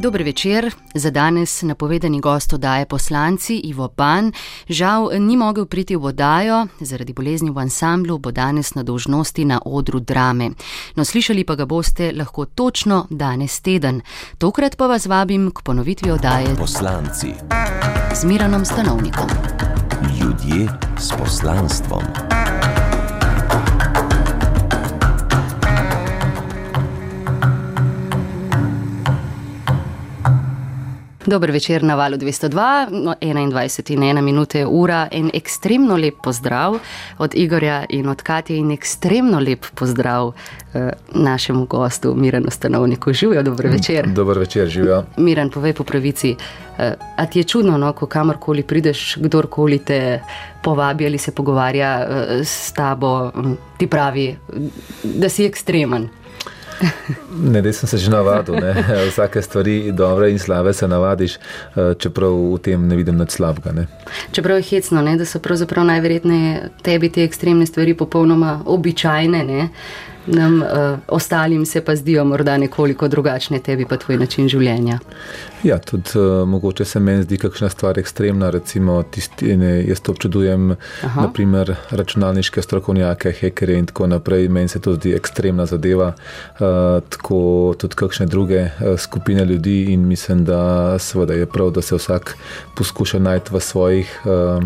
[0.00, 0.74] Dober večer.
[0.94, 4.32] Za danes napovedani gost odaje poslanci Ivo Ban.
[4.68, 9.60] Žal ni mogel priti v odajo, zaradi bolezni v ansamblu bo danes na dožnosti na
[9.64, 10.50] odru drame.
[10.96, 14.00] No, slišali pa ga boste lahko točno danes teden.
[14.38, 17.34] Tokrat pa vas vabim k ponovitvi odaje Poslanci,
[18.14, 19.28] z Miranom Stanovnikom.
[20.20, 22.39] ljudje s poslanstvom.
[31.30, 35.08] Dober večer na valu 202, no, 21 in 1 minuta je ura.
[35.12, 36.78] En ekstremno lep pozdrav
[37.18, 40.32] od Igorja in od Katja, in ekstremno lep pozdrav
[40.74, 43.12] eh, našemu gostu, Miranu Stanovniku.
[43.12, 44.08] Živijo, dober večer.
[44.08, 45.04] Dober večer, živijo.
[45.16, 46.34] Miran, povej po pravici,
[46.78, 50.22] eh, a ti je čudno, no, ko kamorkoli prideš, kdorkoli te
[50.62, 54.36] povabi ali se pogovarja eh, s tabo, hm, ti pravi,
[55.02, 56.08] da si ekstremen.
[57.30, 58.56] Ne, res sem se že navadil.
[58.60, 58.74] Ne.
[59.10, 63.72] Vsake stvari, dobre in slabe, se navadiš, eh, čeprav v tem ne vidim nič slabega.
[63.76, 63.86] Ne.
[64.32, 69.68] Čeprav je hecno, ne, da so pravzaprav najverjetneje tebi te ekstremne stvari popolnoma običajne, ne,
[70.26, 74.98] nam uh, ostalim se pa zdijo morda nekoliko drugačne, tebi pa tvoj način življenja.
[75.62, 78.50] Ja, tudi uh, mogoče se meni zdi kakšna stvar ekstremna.
[78.50, 80.70] Recimo, tisti, ne, jaz to občudujem,
[81.04, 81.22] Aha.
[81.22, 84.48] naprimer računalniške strokovnjake, hekerje in tako naprej.
[84.48, 86.12] Meni se to zdi ekstremna zadeva.
[86.54, 91.82] Uh, tako tudi kakšne druge uh, skupine ljudi in mislim, da seveda je prav, da
[91.82, 92.36] se vsak
[92.76, 94.64] poskuša najti v svojih uh,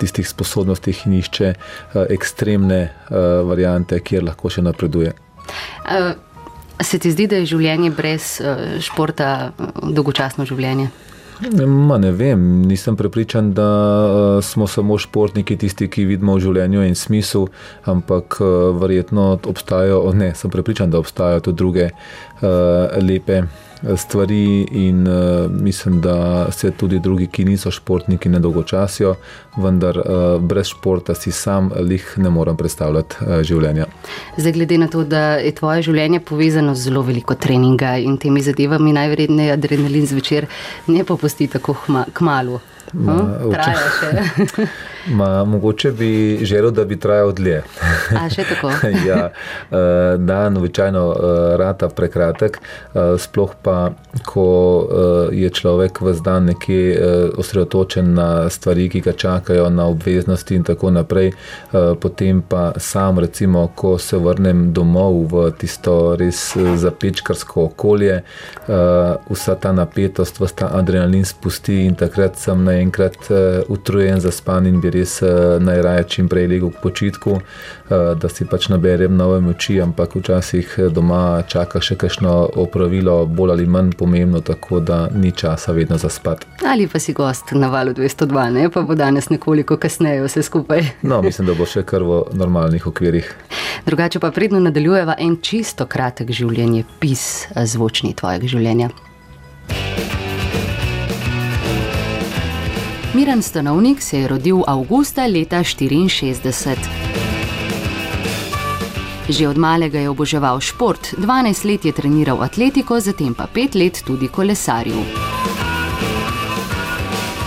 [0.00, 5.14] tistih sposobnostih in išče uh, ekstremne uh, variante, kjer lahko še napreduje.
[5.86, 6.25] Uh,
[6.82, 10.90] se ti zdi, da je življenje brez uh, športa uh, dolgočasno življenje?
[11.68, 16.86] Ma ne vem, nisem prepričan, da uh, smo samo športniki tisti, ki vidimo v življenju
[16.86, 17.50] en smisel,
[17.84, 18.38] ampak
[18.80, 21.90] verjetno obstajajo, ne, sem prepričan, da obstajajo tudi druge
[23.02, 23.65] lepe eh,
[23.96, 29.14] stvari in uh, mislim, da se tudi drugi, ki niso športniki, ne dolgočasijo,
[29.56, 33.86] vendar uh, brez športa si sam lih ne morem predstavljati uh, življenja.
[34.36, 38.42] Zdaj, glede na to, da je tvoje življenje povezano z zelo veliko treninga in temi
[38.42, 40.48] zadevami, najverjetneje adrenalin zvečer
[40.86, 41.76] ne popusti tako
[42.12, 42.60] kmalu.
[42.92, 43.50] Ma, Hm?
[43.50, 44.68] Traja še.
[45.06, 47.62] Ma, mogoče bi želel, da bi trajal dlje.
[48.20, 48.70] A še tako.
[49.08, 53.90] ja, eh, dan običajno eh, rata prekratek, eh, sploh pa,
[54.24, 54.46] ko
[55.32, 56.98] je človek v dan nekje
[57.38, 61.32] osredotočen na stvari, ki ga čakajo, na obveznosti in tako naprej,
[62.00, 68.22] potem pa sam, recimo, ko se vrnem domov v tisto res zapečkarsko okolje,
[69.30, 73.30] vsa ta napetost, vsa ta adrenalin spusti in takrat sem naenkrat
[73.68, 75.28] utrujen, zaspan in bi res eh,
[75.60, 80.74] najraje čim prej legel k počitku, eh, da si pač naberem nove moči, ampak včasih
[80.78, 85.98] eh, doma čaka še kakšno opravilo, bolj ali manj pomembno, tako da ni časa vedno
[86.00, 86.46] zaspati.
[86.66, 88.68] Ali pa si gost na valu 202, ne?
[88.72, 90.84] pa bo danes nekoliko kasneje vse skupaj.
[91.02, 93.32] No, mislim, da bo še kar v normalnih okvirih.
[93.86, 98.90] Drugače pa predno nadaljujeva en čisto kratek življenje, pis zvočni tvojega življenja.
[103.16, 106.76] Miran Stanovnik se je rodil avgusta leta 64.
[109.28, 114.02] Že od malega je oboževal šport, 12 let je treniral atletiko, zatem pa 5 let
[114.06, 115.00] tudi kolesaril.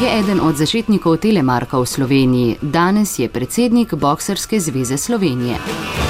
[0.02, 6.09] Je eden od začetnikov telemarka v Sloveniji, danes je predsednik Boksarske zveze Slovenije.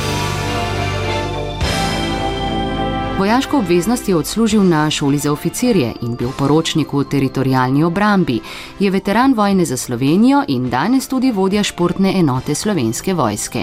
[3.20, 8.38] Vojaško obveznost je odslužil na šoli za oficirje in bil poročnik v teritorijalni obrambi.
[8.80, 13.60] Je veteran vojne za Slovenijo in danes tudi vodja športne enote slovenske vojske.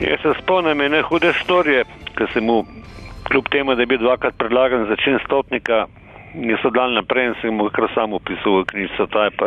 [0.00, 1.84] Jaz se spomnim ene hude storije,
[2.16, 2.62] ki sem mu,
[3.26, 5.86] kljub temu, da je bil dvakrat predlagan za čin stotnika,
[6.34, 9.46] niso dal naprej in sem mu kar sam upisal v knjižico, ta je pa,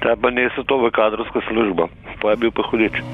[0.00, 1.88] ta je pa nesel to v kadrovsko službo,
[2.22, 3.04] pa je bil pa hudič.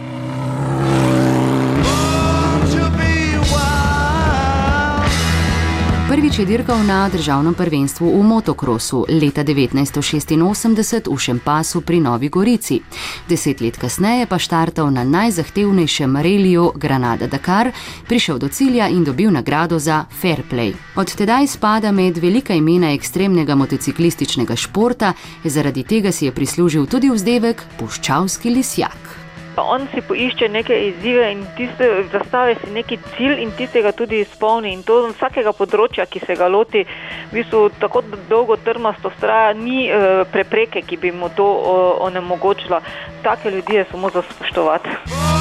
[6.18, 12.80] Prvič je dirkal na državnem prvenstvu v motokrosu leta 1986 v Šempasu pri Novi Gorici.
[13.28, 17.70] Deset let kasneje pa štartal na najzahtevnejšem reliju Granada Dakar,
[18.10, 20.74] prišel do cilja in dobil nagrado za Fair Play.
[20.98, 25.12] Od tedaj spada med velika imena ekstremnega motociklističnega športa,
[25.44, 29.27] zaradi tega si je prislužil tudi vzdevek Puščavski lisjak.
[29.62, 34.72] On si poišče neke izzive in tiste, zastavi si neki cilj in tistega tudi izpolni.
[34.72, 36.84] In to z vsakega področja, ki se ga loti,
[37.30, 41.76] v bistvu tako dolgo trmasto straja, ni e, prepreke, ki bi mu to o,
[42.08, 42.82] onemogočila.
[43.22, 45.37] Take ljudi je samo za spoštovati.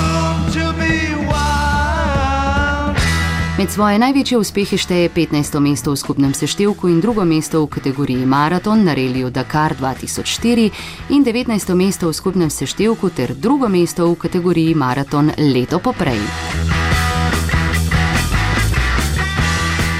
[3.57, 5.57] Med svoje največje uspehe šteje 15.
[5.57, 10.69] mesto v skupnem seštevku in drugo mesto v kategoriji Maraton na reliju Dakar 2004
[11.09, 11.73] in 19.
[11.73, 16.21] mesto v skupnem seštevku ter drugo mesto v kategoriji Maraton leto poprej.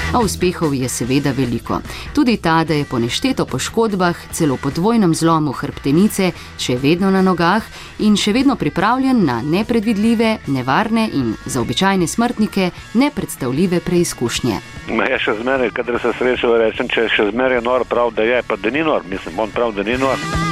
[0.08, 1.80] A uspehov je seveda veliko.
[2.14, 7.20] Tudi ta, da je po nešteto poškodbah, celo po dvojnem zlomu hrbtenice, še vedno na
[7.22, 7.62] nogah
[8.00, 14.60] in še vedno pripravljen na nepredvidljive, nevarne in za običajne smrtnike nepredstavljive preizkušnje.
[14.96, 18.40] Ja, še zmeraj, kadar se srečo rečem, če še zmeraj je nor, prav da je,
[18.48, 20.47] pa da ni nor, mislim, on prav da ni nor.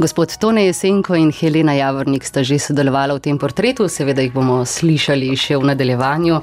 [0.00, 4.62] Gospod Tone Jesenko in Helena Javornik sta že sodelovala v tem portretu, seveda jih bomo
[4.64, 6.38] slišali še v nadaljevanju.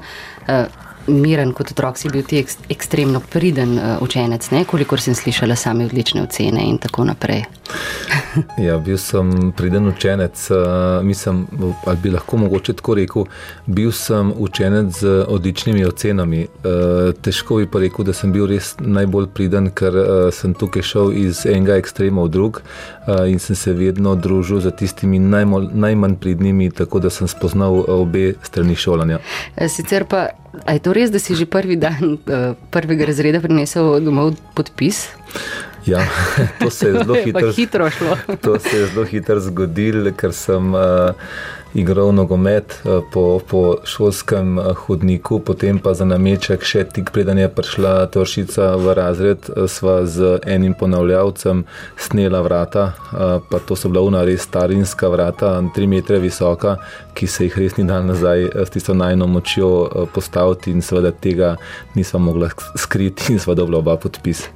[1.08, 4.64] Miren kot otrok si bil ti ek, ekstremno priden uh, učenec, ne?
[4.68, 7.44] kolikor sem slišala same odlične ocene in tako naprej.
[8.66, 10.58] ja, bil sem priden učenec, uh,
[11.04, 11.46] mislim,
[11.84, 13.24] ali bi lahko mogoče tako rekel,
[13.66, 16.46] bil sem učenec z odličnimi ocenami.
[16.46, 20.84] Uh, težko bi pa rekel, da sem bil res najbolj priden, ker uh, sem tukaj
[20.90, 25.70] šel iz enega ekstrema v drug uh, in sem se vedno družil z tistimi najmol,
[25.72, 29.22] najmanj pridnimi, tako da sem spoznal obe strani šolanja.
[29.68, 30.28] Sicer pa
[30.66, 35.08] A je to res, da si že prvi dan uh, prvega razreda prinesel domov podpis?
[35.86, 36.02] Ja,
[36.60, 38.16] to se je zelo hitro, hitro šlo.
[38.42, 40.74] to se je zelo hitro zgodilo, ker sem.
[40.74, 41.14] Uh,
[41.78, 47.38] igral nogomet eh, po, po šolskem eh, hodniku, potem pa za nameček, še tik preden
[47.38, 51.64] je prišla toršica v razred, eh, sva z enim ponavljavcem
[51.96, 52.92] snela vrata,
[53.50, 56.76] pa to so bila una res starinska vrata, tri metre visoka,
[57.14, 59.70] ki se jih res ni dal nazaj s tisto najno močjo
[60.14, 61.56] postaviti in seveda tega
[61.94, 64.46] nisva mogla skriti in sva dobila oba podpis.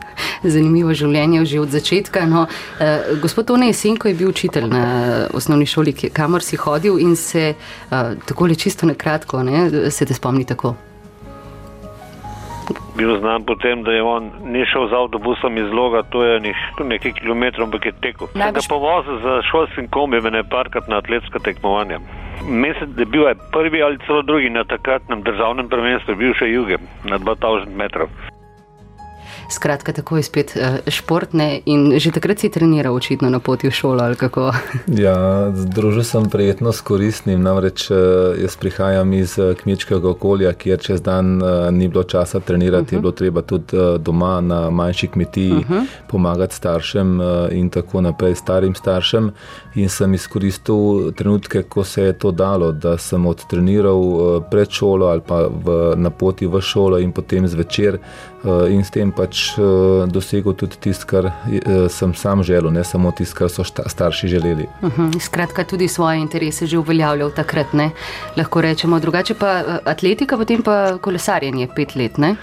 [0.42, 2.26] Zanimivo življenje že od začetka.
[2.26, 2.46] No,
[2.78, 4.84] eh, gospod Tone Jesenko je bil učitelj na
[5.34, 10.06] osnovni šoli, kamor si hodil in se uh, tako le čisto na kratko, ne, se
[10.06, 10.74] te spomni tako.
[12.96, 16.56] Bil znam potem, da je on ni šel z avtobusom iz Loga, to je nek,
[16.84, 18.26] nekaj kilometrov, ampak je tekel.
[18.34, 18.60] Najbolj...
[18.60, 21.98] Da povozil za šolskim kombijem ne parkrat na atletska tekmovanja.
[22.48, 26.50] Mislim, da je bil je prvi ali celo drugi na takratnem državnem prvenstvu, bil še
[26.52, 28.08] juge na 2000 metrov.
[29.52, 33.70] Skratka, tako je spet uh, športne in že takrat si treniral, očitno na poti v
[33.70, 34.52] šolo ali kako.
[35.04, 37.96] ja, združil sem prijetno s koristnim, namreč uh,
[38.40, 42.92] jaz prihajam iz uh, kmečkega okolja, kjer čez dan ni bilo časa trenirati, uh -huh.
[42.92, 43.02] je mhm.
[43.02, 45.74] bilo treba tudi doma na manjši kmetiji uh mhm.
[45.74, 45.86] -huh.
[46.08, 47.20] pomagati staršem
[47.50, 49.30] in tako naprej, starim staršem.
[49.74, 54.02] In sem izkoristil trenutke, ko se je to dalo, da sem odtreniral
[54.50, 57.98] pred šolo ali pa v, na poti v šolo in potem zvečer.
[58.42, 62.82] Uh, in s tem pač uh, dosegel tudi tisto, kar uh, sem sam želel, ne
[62.84, 64.66] samo tisto, kar so šta, starši želeli.
[64.82, 65.20] Uh mhm, -huh.
[65.20, 67.90] Skratka, tudi svoje interese že uveljavljal takrat, ne?
[68.36, 68.98] lahko rečemo.
[69.00, 72.18] Drugače pa atletika, potem pa kolesarjenje pet let.
[72.18, 72.36] Ne?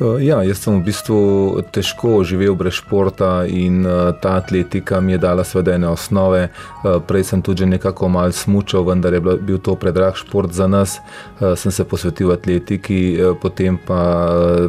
[0.00, 1.18] Uh, ja, jaz sem v bistvu
[1.70, 6.48] težko živel brez športa in uh, ta atletika mi je dala seveda ene osnove.
[6.48, 10.98] Uh, prej sem tudi nekako mal smučal, vendar je bil to predrag šport za nas.
[11.56, 14.00] Sem se posvetil atletiki, potem pa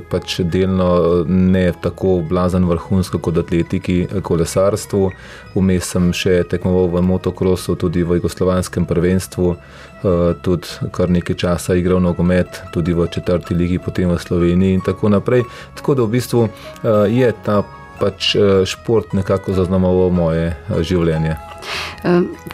[0.10, 5.10] pač delno ne tako blazen vrhunsko kot atletiki, kolesarstvu.
[5.56, 9.95] Vmes sem še tekmoval v motokrosu, tudi v jugoslovanskem prvenstvu, eh,
[10.42, 15.10] tudi kar nekaj časa igral nogomet, tudi v četrti ligi, potem v Sloveniji in tako
[15.10, 15.44] naprej.
[15.76, 17.64] Tako da v bistvu eh, je ta
[18.00, 21.36] pač eh, šport nekako zaznamoval moje življenje.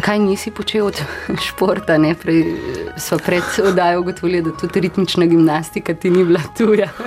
[0.01, 1.01] Kaj nisi počel od
[1.48, 1.98] športa?
[1.98, 2.13] Ne?
[2.15, 2.43] Prej
[2.98, 6.89] smo pred oddajo ugotovili, da tudi ritmična gimnastika ti ni bila tuja.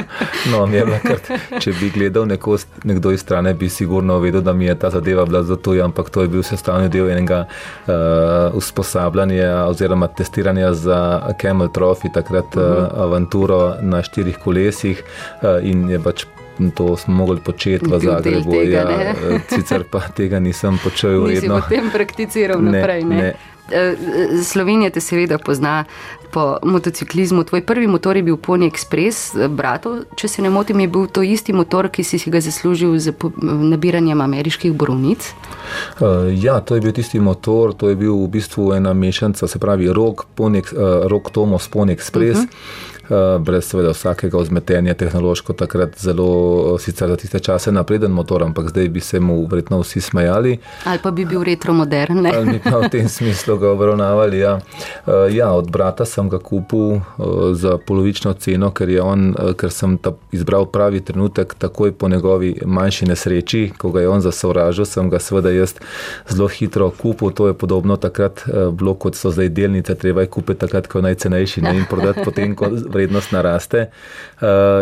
[0.52, 1.28] No, bila krat,
[1.62, 5.24] če bi gledal neko, nekdo iz strane, bi sigurno vedel, da mi je ta zadeva
[5.24, 7.94] bila za tuja, ampak to je bil sestavni del enega uh,
[8.54, 10.98] usposabljanja oziroma testiranja za
[11.40, 12.78] Camel Trophy, takrat uh -huh.
[12.78, 15.02] uh, avanturo na štirih kolesih
[15.42, 16.26] uh, in je pač
[16.74, 18.50] To smo mogli početi v Zagrebu.
[18.50, 19.14] Tega, ja,
[19.48, 21.28] sicer pa tega nisem počel vedno.
[21.28, 23.04] Nisem potem prakticiral ne, naprej.
[23.04, 23.16] Ne?
[23.16, 23.34] Ne.
[23.70, 23.96] Eh,
[24.44, 25.84] Slovenija te seveda pozna
[26.30, 27.44] po motociklizmu.
[27.44, 31.06] Tvoj prvi motor je bil Pony Express, eh, brato, če se ne motim, je bil
[31.06, 35.32] to isti motor, ki si ga zaslužil z nabiranjem ameriških borovnic.
[36.36, 39.88] Ja, to je bil tisti motor, to je bil v bistvu ena mešanica, se pravi
[39.88, 42.38] Rock, Pony, uh, Rock Tomos, Pony Express.
[42.38, 42.92] Uh -huh.
[43.40, 48.88] Brez seveda vsakega ozmetenja, tehnološko takrat zelo, sicer za tiste čase napreden motor, ampak zdaj
[48.88, 50.58] bi se mu verjetno vsi smejali.
[50.84, 52.26] Ali pa bi bil retromodern.
[52.26, 54.38] Ali bi pa v tem smislu ga obravnavali.
[54.38, 54.58] Ja.
[55.30, 57.00] ja, od brata sem ga kupil
[57.52, 59.98] za polovično ceno, ker, on, ker sem
[60.32, 65.18] izbral pravi trenutek, takoj po njegovi manjši nesreči, ko ga je on zasovražil, sem ga
[65.18, 65.74] seveda jaz
[66.28, 67.30] zelo hitro kupil.
[67.30, 71.08] To je podobno takrat bilo, kot so zdaj delnice, treba je kupiti takrat, ko je
[71.10, 73.88] najcenejši ne, in prodati potem, ko vrednost naraste.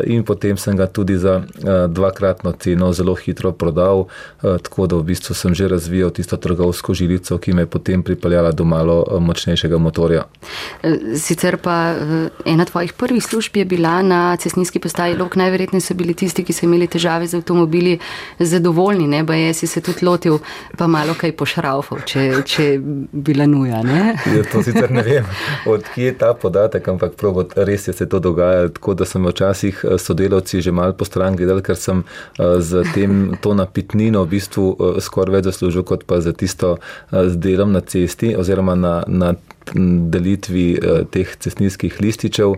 [0.06, 1.40] In potem sem ga tudi za
[1.88, 4.06] dvakratno ceno zelo hitro prodal,
[4.40, 8.52] tako da v bistvu sem že razvijal tisto trgovsko žilico, ki me je potem pripeljala
[8.52, 10.24] do malo močnejšega motorja.
[11.16, 11.94] Sicer pa
[12.44, 15.36] ena tvojih prvih služb je bila na cestninski postaji Lok.
[15.36, 17.98] Najverjetneje so bili tisti, ki so imeli težave z avtomobili,
[18.38, 19.26] zadovoljni, ne?
[19.26, 20.38] pa je si se tudi lotil,
[20.76, 22.66] pa malo kaj pošraufal, če, če
[23.12, 23.82] bila nuja.
[23.82, 25.28] Ja, to sicer ne vem,
[25.66, 28.74] odkje je ta podatek, ampak prav, res je se to dogajalo.
[28.74, 32.04] Tako da sem včasih sodelavci že malo po stran gledali, ker sem
[32.58, 36.76] z tem, to napitnino v bistvu skoraj več zaslužil, kot pa za tisto
[37.12, 39.34] z delom na cesti oziroma na, na
[40.12, 40.78] delitvi
[41.10, 42.54] teh cestninskih lističev.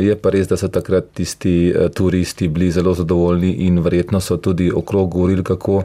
[0.00, 4.70] Je pa res, da so takrat tisti turisti bili zelo zadovoljni in verjetno so tudi
[4.74, 5.82] okrog govorili, kako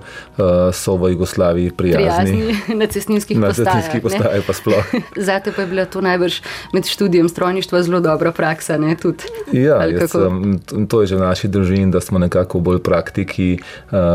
[0.74, 2.32] so v Jugoslaviji prijazni.
[2.32, 3.74] prijazni na cestninskih na postajah.
[3.74, 4.86] cestninskih postajah pa sploh.
[5.28, 6.42] Zate pa je bila to najbrž
[6.74, 8.78] med študijem strojništva zelo dobra praksa.
[8.78, 13.58] Ne, tudi, ja, sem, to je že v naši družini, da smo nekako bolj praktiki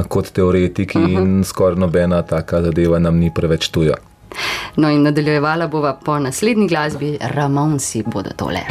[0.08, 1.22] kot teoretiki uh -huh.
[1.22, 3.94] in skoraj nobena taka zadeva nam ni preveč tuja.
[4.76, 8.64] No, in nadaljevala bova po naslednji glasbi, Ramonsi bodo tole.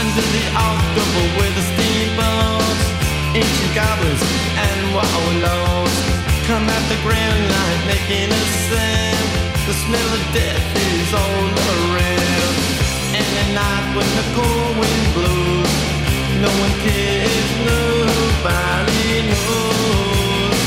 [0.00, 2.82] Under the October with the steamboats,
[3.34, 4.22] ancient goblins
[4.66, 5.94] and wallows
[6.48, 9.30] come at the grand line making a sound.
[9.68, 12.56] The smell of death is all around.
[13.18, 15.72] And at night when the cold wind blows,
[16.42, 17.50] no one cares,
[18.38, 20.58] nobody knows.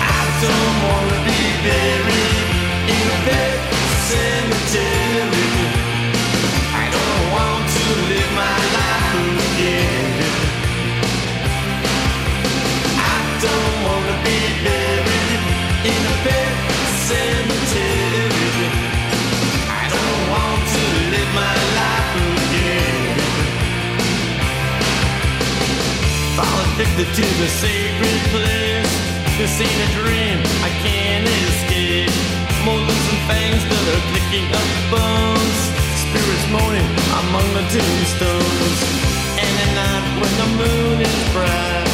[0.00, 2.48] I don't wanna be buried
[2.94, 3.58] in a pet
[4.08, 5.01] cemetery.
[26.92, 28.92] Addicted to the sacred place.
[29.38, 32.12] This ain't a dream, I can't escape.
[32.68, 35.58] Molars and fangs that are picking up bones.
[36.04, 36.84] Spirits moaning
[37.16, 38.78] among the tombstones.
[39.40, 41.88] And at night when the moon is bright,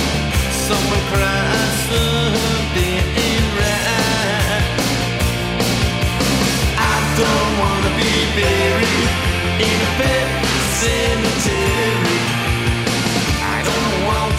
[0.67, 4.67] someone cries something ain't right.
[6.75, 9.11] I don't wanna be buried
[9.63, 10.27] in a pet
[10.83, 12.38] cemetery.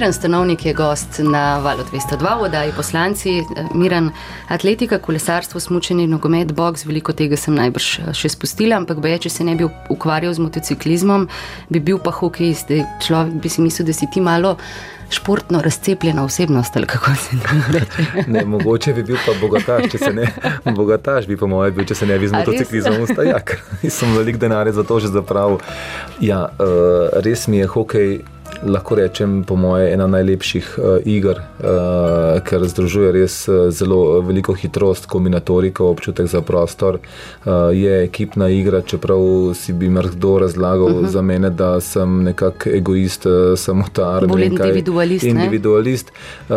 [0.00, 3.42] Miren Stanovnik je gost na valu 202, vodaji poslanci.
[3.74, 4.10] Miren,
[4.48, 9.32] atletika, kolesarstvo, smučenje, nogomet, boks, veliko tega sem najbrž eh, še spustila, ampak beje, če
[9.34, 11.28] se ne bi ukvarjal z motociklizmom,
[11.68, 12.72] bi bil pa hokejist.
[13.04, 14.54] Človek bi si mislil, da si ti malo
[15.12, 18.08] športno razcepljena osebnost ali kako se ne reče.
[18.32, 20.32] Ne, mogoče bi bil pa bogataš, če se ne,
[20.64, 23.58] bogataš bi po mojem bil, če se ne bi z motociklizmom ustajak.
[24.00, 25.60] Sem velik denar za to že zapravil.
[26.24, 28.22] Ja, uh, res mi je hokej.
[28.66, 34.52] Lahko rečem, po mojem, ena najlepših uh, iger, uh, ker združuje res uh, zelo veliko
[34.52, 36.98] hitrost, kombinatoriko, občutek za prostor.
[37.44, 41.08] Uh, je ekipna igra, čeprav si bi marsikdo razlagal uh -huh.
[41.08, 44.26] za mene, da sem nekako egoist, uh, samotar.
[44.26, 44.68] Bolj ne vem kaj.
[44.68, 45.24] individualist?
[45.24, 46.12] Individualist,
[46.48, 46.56] uh,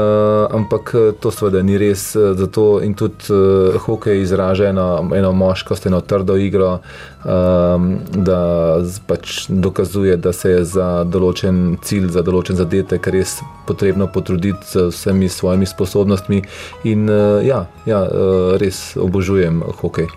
[0.52, 2.16] ampak eh, to seveda ni res.
[2.16, 6.80] eh, Zato in tudi uh, hokej izraža eno, eno moškost, eno trdo igro,
[7.26, 14.08] um, da pač dokazuje, da se je za določen cilj, za določen zadetek res potrebno
[14.08, 16.44] potruditi z vsemi svojimi sposobnostmi.
[16.90, 20.10] In uh, ja, ja uh, res obožujem hokej.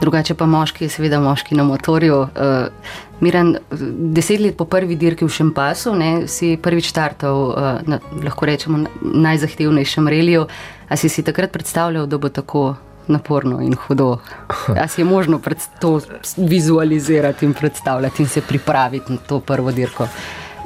[0.00, 2.20] Drugače pa moški, seveda moški na motorju.
[2.32, 3.56] Uh, Miran,
[4.16, 8.88] deset let po prvi dirki v Šempasu, ne, si prvič startal, uh, lahko rečemo, na
[9.28, 10.46] najzahtevnejšem reliju.
[10.88, 12.74] A si si takrat predstavljal, da bo tako
[13.10, 14.18] naporno in hudo?
[14.72, 15.40] A si je možno
[15.80, 16.00] to
[16.36, 20.08] vizualizirati in predstavljati in se pripraviti na to prvo dirko?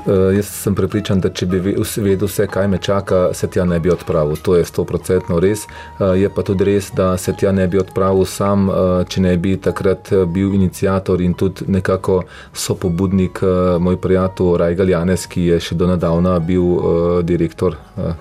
[0.07, 3.79] Uh, jaz sem prepričan, da če bi vedel vse, kaj me čaka, se tja ne
[3.81, 4.37] bi odpravil.
[4.45, 5.65] To je stoprocentno res.
[5.99, 9.33] Uh, je pa tudi res, da se tja ne bi odpravil sam, uh, če ne
[9.41, 13.41] bi takrat bil inicijator in tudi nekako sopobudnik
[13.81, 17.77] moj prijatelj Rajgal Janes, ki je še do nedavna bil direktor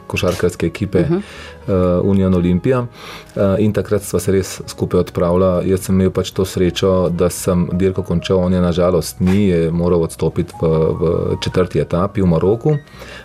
[0.08, 1.02] košarkarske ekipe.
[1.02, 1.22] Uh -huh.
[1.64, 5.62] Uh, Union Olimpija uh, in takrat sva se res skupaj odpravila.
[5.64, 9.72] Jaz sem imel pač to srečo, da sem dirko končal, on je nažalost ni, je
[9.72, 12.76] moral odstopiti v, v četrti etapi v Maroku.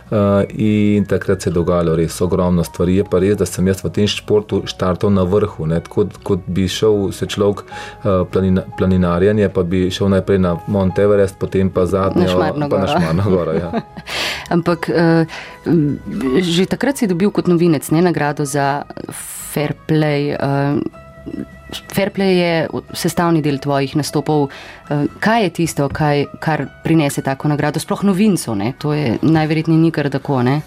[0.09, 2.97] Uh, in takrat se je dogajalo res ogromno stvari.
[2.97, 5.67] Je pa res, da sem jaz v tem športu štartal na vrhu.
[5.69, 5.81] Ne?
[5.85, 10.99] Tako kot bi šel se človek uh, planina, planinarjanje, pa bi šel najprej na Mont
[10.99, 12.97] Everest, potem pa zadnjo, Na Šmarno pa na goro.
[12.97, 13.53] Šmarno goro.
[13.53, 13.83] Ja.
[14.57, 15.29] Ampak uh,
[16.41, 18.89] že takrat si dobil kot novinec ne nagrado za
[19.53, 20.33] fair play.
[21.95, 24.49] Fair play je sestavni del tvojih nastopov.
[24.91, 27.81] Eh, Kaj je tisto, kaj, kar prinese tako nagrado?
[27.81, 28.73] Sploh novincev, ne?
[28.79, 30.43] to je najverjetneje ni kar tako.
[30.43, 30.61] Ne?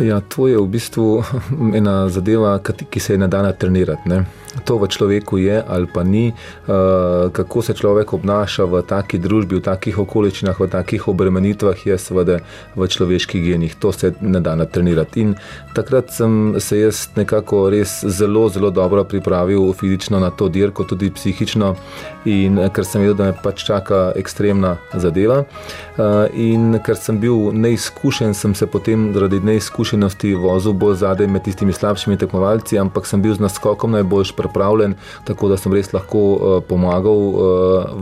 [0.00, 1.24] Ja, to je v bistvu
[1.78, 2.58] ena zadeva,
[2.90, 4.08] ki se je ne da natrenirati.
[4.08, 4.24] Ne.
[4.64, 9.60] To v človeku je ali pa ni, uh, kako se človek obnaša v taki družbi,
[9.60, 12.40] v takih okoliščinah, v takih obremenitvah, je seveda
[12.76, 13.74] v človeških genih.
[13.80, 15.20] To se ne da natrenirati.
[15.20, 15.34] In
[15.74, 21.10] takrat sem se jaz nekako res zelo, zelo dobro pripravil fizično na to dirko, tudi
[21.10, 21.74] psihično,
[22.24, 25.42] in eh, ker sem vedel, da me pač čaka ekstremna zadeva.
[25.96, 31.44] Uh, in ker sem bil neizkušen, sem se potem zaradi neizkušenosti vozil bolj zadaj med
[31.46, 36.18] tistimi slabšimi tekmovalci, ampak sem bil z naskokom najboljš pripravljen, tako da sem res lahko
[36.18, 37.38] uh, pomagal uh,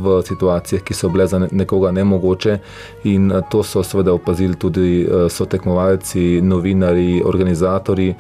[0.05, 2.59] v situacijah, ki so bile za ne- nekoga nemogoče.
[3.05, 8.15] In uh, to so seveda opazili tudi sotekmovalci, novinari, organizatori.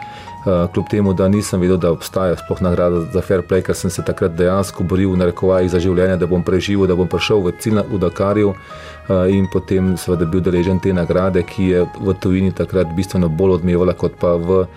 [0.45, 4.03] Kljub temu, da nisem vedel, da obstaja sploh nagrada za fair play, ker sem se
[4.05, 7.81] takrat dejansko boril v narekovajih za življenje, da bom preživel, da bom prišel v cilj
[7.89, 8.53] v Dakarju
[9.29, 13.93] in potem seveda bil deležen te nagrade, ki je v tujini takrat bistveno bolj odmevala
[13.93, 14.69] kot pa v uh,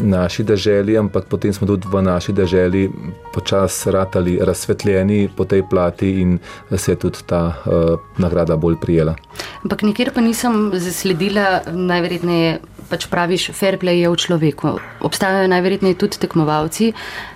[0.00, 2.82] naši državi, ampak potem smo tudi v naši državi
[3.32, 6.38] počasi ratali razsvetljeni po tej plati in
[6.76, 9.16] se je tudi ta uh, nagrada bolj prijela.
[9.64, 14.74] Ampak nikjer pa nisem zasledila, najverjetneje pač praviš, fair play je v človeku.
[15.06, 16.90] Obstajajo najverjetneje tudi tekmovalci,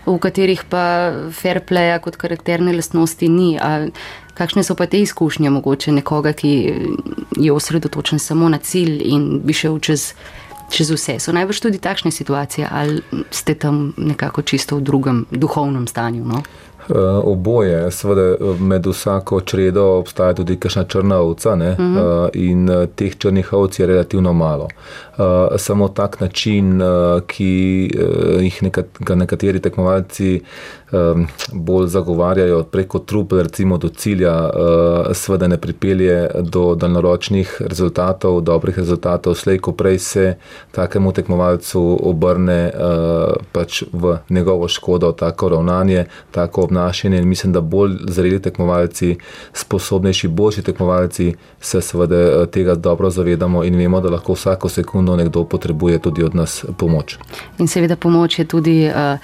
[0.05, 3.55] v katerih pa fair playa kot karakterne lastnosti ni.
[3.57, 3.87] A
[4.35, 6.75] kakšne so pa te izkušnje mogoče nekoga, ki
[7.37, 10.13] je osredotočen samo na cilj in bi šel čez.
[10.73, 15.87] Čez vse so najbrž tudi takšne situacije, ali ste tam nekako čisto v drugem duhovnem
[15.87, 16.25] stanju.
[16.25, 16.41] No?
[16.89, 22.25] Uh, oboje, seveda med vsako čredo obstaja tudi kakšna črna ovca, uh -huh.
[22.25, 24.69] uh, in uh, teh črnih ovc je relativno malo.
[25.57, 26.81] Samo tak način,
[27.27, 27.91] ki
[28.41, 30.41] jih nekat, nekateri tekmovalci
[30.95, 38.41] um, bolj zagovarjajo preko trupel, recimo do cilja, uh, seveda ne pripelje do daljnoročnih rezultatov,
[38.41, 40.35] dobrih rezultatov, slej ko prej se
[40.73, 47.61] takemu tekmovalcu obrne uh, pač v njegovo škodo tako ravnanje, tako obnašanje in mislim, da
[47.61, 49.17] bolj zreli tekmovalci,
[49.53, 55.17] sposobnejši, boljši tekmovalci se seveda eh, tega dobro zavedamo in vemo, da lahko vsako sekundo
[55.17, 57.19] nekdo potrebuje tudi od nas pomoč.
[57.59, 59.19] In seveda pomoč je tudi uh,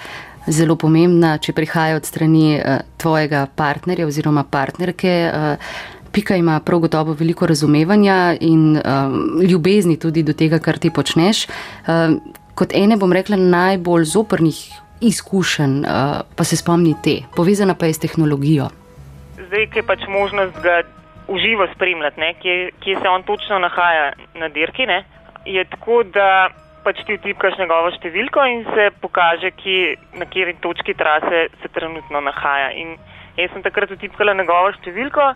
[0.47, 5.15] zelo pomembna, če prihaja od strani uh, tvojega partnerja oziroma partnerke.
[5.29, 10.91] Uh, Pika ima prav gotovo veliko razumevanja in um, ljubezni tudi do tega, kar ti
[10.91, 11.45] počneš.
[11.87, 12.19] Um,
[12.55, 14.59] kot ene, bom rekla, najbolj zoprnih
[15.01, 18.67] izkušenj, uh, pa se spomni te, povezana pa je s tehnologijo.
[19.47, 20.81] Zdaj, je pač možnost ga
[21.27, 25.03] uživo spremljati, ne, kje, kje se on točno nahaja na dirki, ne,
[25.45, 26.49] je tako, da
[26.83, 32.21] pač ti vtipkaš njegovo številko in se pokaže, kje, na kateri točki trase se trenutno
[32.21, 32.71] nahaja.
[32.81, 32.95] In
[33.37, 35.31] jaz sem takrat vtipkala njegovo številko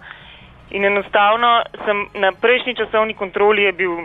[0.75, 3.97] in enostavno sem na prejšnji časovni kontroli je bil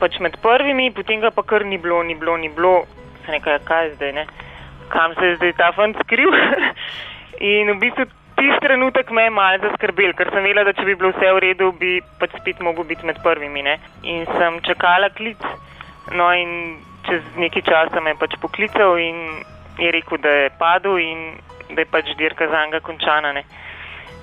[0.00, 2.84] pač med prvimi, potem ga pa kar ni bilo, ni bilo, ni bilo.
[3.24, 4.26] Sem rekla, "Ja, kaj zdaj, ne?
[4.88, 6.32] Kam se je zdaj ta fant skril?
[7.56, 8.04] in v bistvu
[8.36, 11.42] tisti trenutek me je malo zaskrbel, ker sem vedela, da če bi bilo vse v
[11.44, 13.78] redu, bi pač spet mogel biti med prvimi, ne?
[14.02, 15.38] In sem čakala klic.
[16.10, 19.44] No in čez nekaj časa me je pač poklical in
[19.78, 21.38] je rekel, da je padel in
[21.70, 23.32] da je pač dirka za njega končana.
[23.32, 23.44] Ne.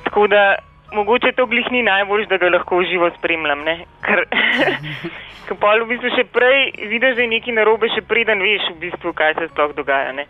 [0.03, 0.55] Tako da
[0.91, 3.85] mogoče to glih ni najbolj, da ga lahko živo spremljam, ne.
[4.05, 4.25] ker
[5.61, 9.13] pol v bistvu še prej vidiš, da je nekaj narobe, še preden veš v bistvu,
[9.13, 10.13] kaj se sploh dogaja.
[10.13, 10.27] Ne.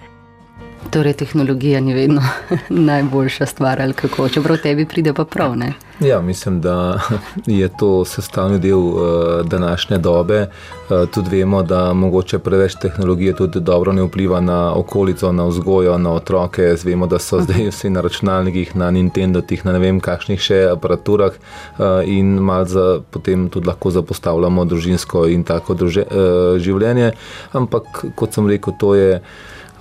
[0.89, 2.21] Torej, tehnologija ni vedno
[2.69, 5.55] najboljša stvar, ali kako, čeprav tebi pride pa prav.
[5.57, 5.73] Ne?
[5.99, 6.99] Ja, mislim, da
[7.45, 9.01] je to sestavni del uh,
[9.45, 10.47] današnje dobe.
[10.89, 15.97] Uh, tudi vemo, da mogoče preveč tehnologije tudi dobro ne vpliva na okolico, na vzgojo,
[15.97, 16.75] na otroke.
[16.75, 21.31] Zvemo, da so zdaj vsi na računalnikih, na Nintendo, na ne vem kakšnih še aparaturah
[21.31, 27.11] uh, in malce potem tudi lahko zapostavljamo družinsko in tako druže, uh, življenje.
[27.51, 29.21] Ampak, kot sem rekel, to je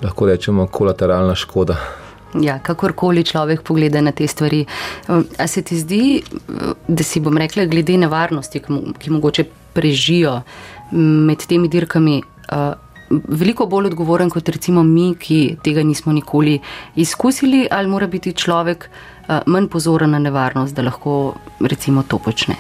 [0.03, 1.77] lahko rečemo kolateralna škoda.
[2.41, 4.67] Ja, kakorkoli človek pogleda na te stvari.
[5.39, 6.23] A se ti zdi,
[6.89, 8.61] da si bom rekla, glede nevarnosti,
[8.99, 10.43] ki mogoče prežijo
[10.93, 12.21] med temi dirkami,
[13.09, 16.59] veliko bolj odgovoren kot recimo mi, ki tega nismo nikoli
[16.97, 18.91] izkusili, ali mora biti človek
[19.47, 22.57] manj pozoren na nevarnost, da lahko recimo to počne?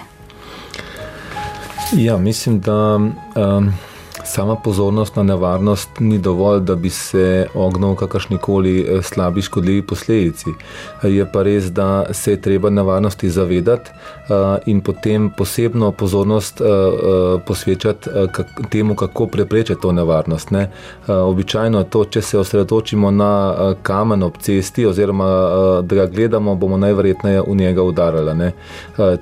[1.92, 2.96] Ja, mislim, da.
[3.36, 3.72] Um,
[4.28, 9.82] sama pozornost na nevarnost ni dovolj, da bi se ognil kakršni koli eh, slabi, škodljivi
[9.82, 10.50] posledici.
[11.02, 16.64] Je pa res, da se je treba nevarnosti zavedati eh, in potem posebno pozornost eh,
[17.46, 18.10] posvečati
[18.70, 20.50] temu, kako preprečiti to nevarnost.
[20.50, 20.70] Ne?
[21.06, 25.28] Običajno to, če se osredotočimo na kamen ob cesti, oziroma
[25.82, 28.34] da ga gledamo, bomo najverjetneje v njega udarili.
[28.34, 28.52] Ne?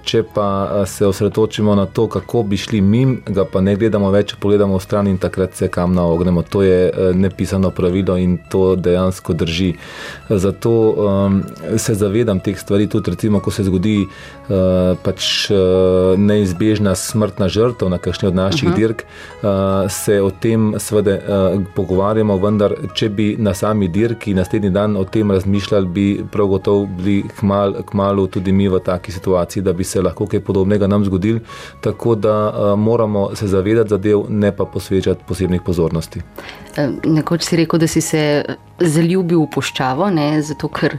[0.03, 4.35] Če pa se osredotočimo na to, kako bi šli mim, ga pa ne gledamo več,
[4.40, 6.43] pogledamo v stran stran in takrat se kam naognemo.
[6.43, 9.75] To je eh, nepisano pravilo in to dejansko drži.
[10.29, 11.43] Zato um,
[11.77, 14.07] se zavedam teh stvari, tudi recimo, ko se zgodi
[15.03, 18.77] pač, uh, neizbežna smrtna žrtev na kakšni od naših uh -huh.
[18.77, 19.05] dirk,
[19.43, 24.97] uh, se o tem seveda uh, pogovarjamo, vendar če bi na sami dirki naslednji dan
[24.97, 29.73] o tem razmišljali, bi prav gotovo bili kmal, kmalo tudi mi v taki situaciji, da
[29.73, 31.39] bi se lahko kaj podobnega nam zgodil.
[31.81, 36.21] Tako da moramo se zavedati zadev, ne pa posvečati posebnih pozornosti.
[37.05, 38.45] Nekoč si rekel, da si se
[38.79, 40.99] zaljubil v puščavo, ne, zato ker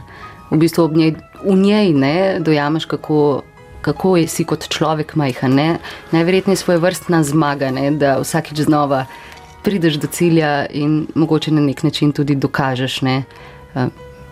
[0.50, 3.42] v bistvu ob njej, v njej ne, dojameš, kako,
[3.80, 5.54] kako si kot človek majhen.
[5.54, 5.78] Ne.
[6.12, 9.06] Najverjetneje je svoje vrstna zmaga, ne, da vsakič znova
[9.62, 13.22] prideš do cilja in mogoče na nek način tudi dokažeš, ne,
[13.74, 13.86] e,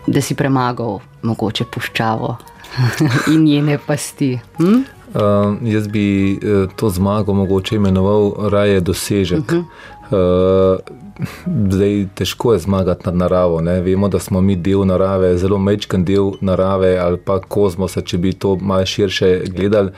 [0.07, 2.37] da si premagal mogoče puščavo
[3.33, 4.39] in njene pasti.
[4.57, 4.85] Hm?
[5.17, 9.39] Uh, jaz bi uh, to zmago mogoče imenoval raje dosežek.
[9.39, 9.65] Uh -huh.
[10.11, 10.79] Uh,
[11.69, 13.61] zdaj, težko je zmagati nad naravo.
[13.61, 13.81] Ne?
[13.81, 18.33] Vemo, da smo mi del narave, zelo mečken del narave ali pa kozmosa, če bi
[18.33, 19.91] to malo širše gledali.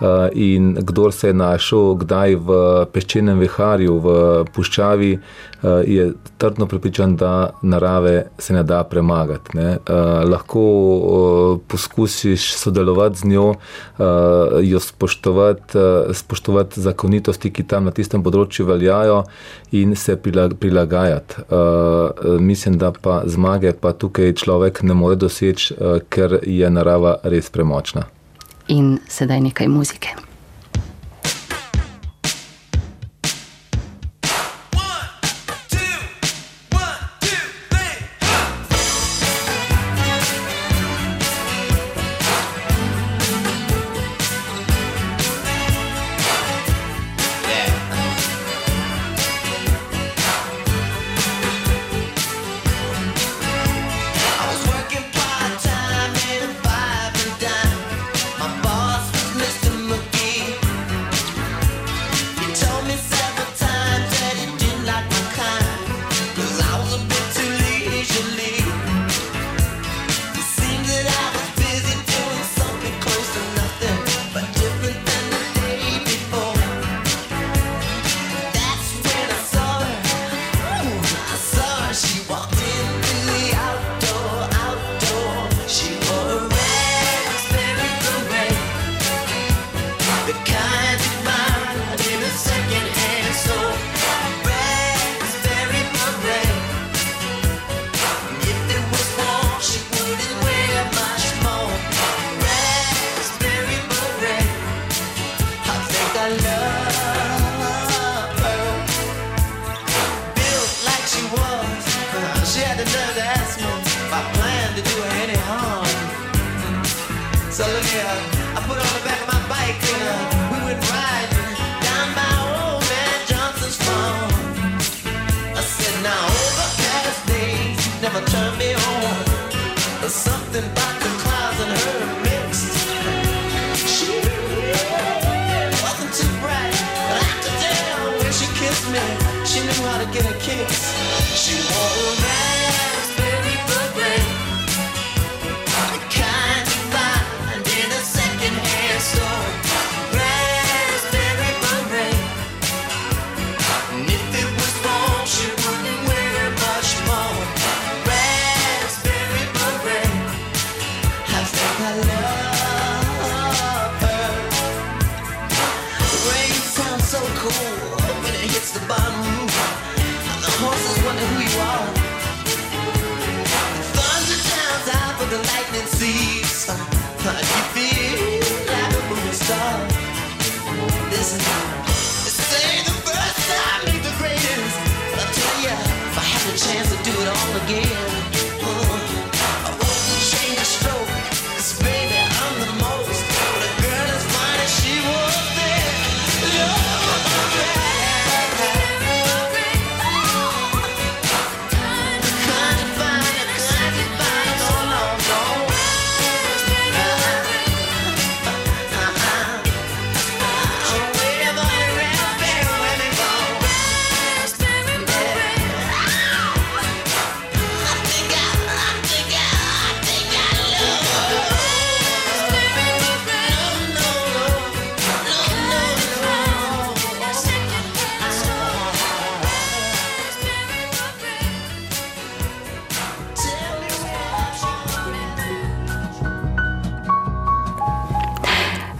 [0.00, 2.58] Uh, in kdo se je našel kdaj v
[2.92, 4.16] peščenem viharju, v
[4.54, 9.56] puščavi, uh, je trdno pripričan, da narave se ne da premagati.
[9.56, 9.70] Ne.
[9.88, 14.04] Uh, lahko uh, poskusiš sodelovati z njo, uh,
[14.62, 19.22] jo spoštovati, uh, spoštovati zakonitosti, ki tam na tistem področju veljajo,
[19.70, 20.16] in se
[20.60, 21.34] prilagajati.
[21.38, 27.16] Uh, mislim, da pa zmage pa tukaj človek ne more doseči, uh, ker je narava
[27.22, 28.06] res premočna.
[28.68, 30.25] In sedaj nekaj muzike.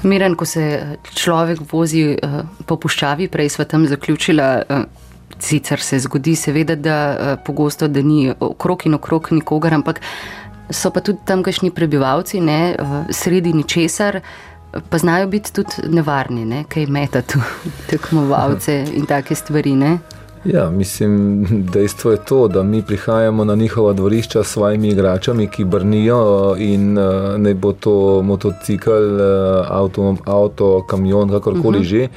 [0.06, 0.62] Miren, ko se
[1.14, 4.48] človek vozi eh, po puščavi, prej sva tam zaključila.
[4.62, 4.86] eh,
[5.38, 10.00] Sicer se zgodi, seveda, da eh, pogosto, da ni okrog in okrog nikogar, ampak
[10.70, 14.20] so pa tudi tamkajšnji prebivalci, ne, eh, sredi ničesar,
[14.88, 17.42] pa znajo biti tudi nevarni, ne, kaj metati v
[17.90, 19.74] tekmovalce in take stvari.
[19.76, 19.98] Ne.
[20.54, 25.64] Ja, mislim, dejstvo je to, da mi prihajamo na njihova dvorišča s svojimi igračami, ki
[25.64, 27.04] brnijo in uh,
[27.38, 31.88] ne bo to motocikl, uh, avto, avto, kamion, kakorkoli uh -huh.
[31.88, 32.08] že.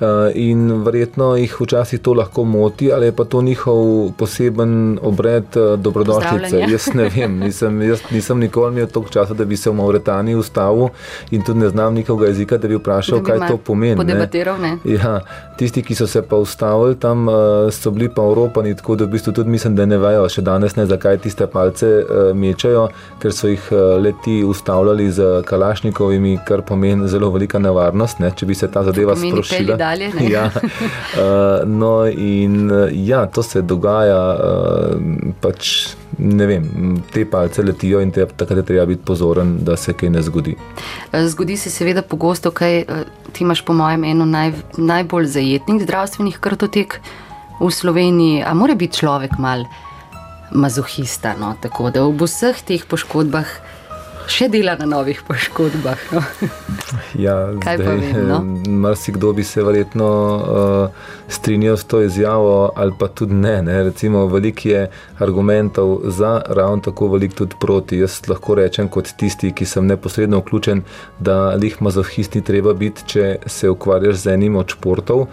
[0.00, 5.44] Uh, in verjetno jih včasih to lahko moti, ali je pa to njihov poseben obred
[5.56, 6.58] uh, dobrodošlice.
[6.68, 10.34] Jaz ne vem, nisem, jaz nisem nikoli imel toliko časa, da bi se v Mauretaniji
[10.34, 10.88] ustavil
[11.30, 14.04] in tudi ne znam njihovega jezika, da bi vprašal, Da bi kaj to pomeni.
[14.04, 14.28] ne.
[14.58, 14.78] ne?
[14.84, 15.20] Ja,
[15.56, 17.34] tisti, ki so se pa ustavili tam, uh,
[17.78, 20.76] so bili pa Evropani, tako da v bistvu tudi mislim, da ne vejo še danes,
[20.76, 22.88] ne, zakaj tiste palce uh, mečajo,
[23.22, 28.48] ker so jih uh, leti ustavljali z kalašnikovimi, kar pomeni zelo velika nevarnost, ne, če
[28.48, 29.78] bi se ta zadeva sprošila.
[29.78, 30.26] dalje, ne?
[30.34, 36.66] ja, uh, no in uh, ja, to se dogaja, uh, pač ne vem,
[37.12, 40.56] te palce letijo in te, takrat je treba biti pozoren, da se kaj ne zgodi.
[41.12, 45.82] Eh, Zgodi se seveda pogosto, kaj eh, ti imaš, po mojem, eno naj, najbolj zajetnih
[45.82, 47.00] zdravstvenih kartotek
[47.60, 48.44] v Sloveniji.
[48.46, 49.66] A mora biti človek mal
[50.50, 51.54] mazohista, no?
[51.60, 53.48] tako da ob vseh teh poškodbah
[54.28, 55.98] še dela na novih poškodbah.
[56.12, 56.20] No?
[57.16, 58.38] Ja, Kaj pa vem, no?
[58.78, 60.88] Marsikdo bi se verjetno uh,
[61.28, 63.62] strinjal s to izjavo, ali pa tudi ne.
[63.62, 63.82] ne.
[63.82, 64.82] Recimo, veliko je
[65.18, 67.98] argumentov za, ravno tako veliko tudi proti.
[67.98, 70.82] Jaz lahko rečem, kot tisti, ki sem neposredno vključen,
[71.18, 75.20] da lih mazohist ni treba biti, če se ukvarjaš z enim od športov.
[75.20, 75.28] Uh,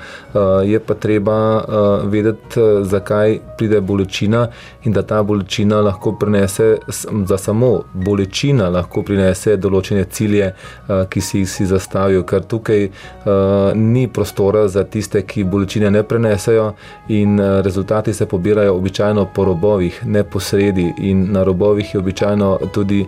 [0.64, 1.64] je pa treba uh,
[2.06, 4.48] vedeti, uh, zakaj pride bolečina
[4.84, 11.06] in da ta bolečina lahko prinese, s- za samo bolečina lahko prinese določene cilje, uh,
[11.10, 16.04] ki si jih si zastavil, ker tukaj uh, ni prostora za tiste, ki bolečine ne
[16.04, 16.74] prenesejo,
[17.10, 20.88] in uh, rezultati se pobirajo običajno po robovih, ne po sredi.
[20.98, 23.06] In na robovih je običajno tudi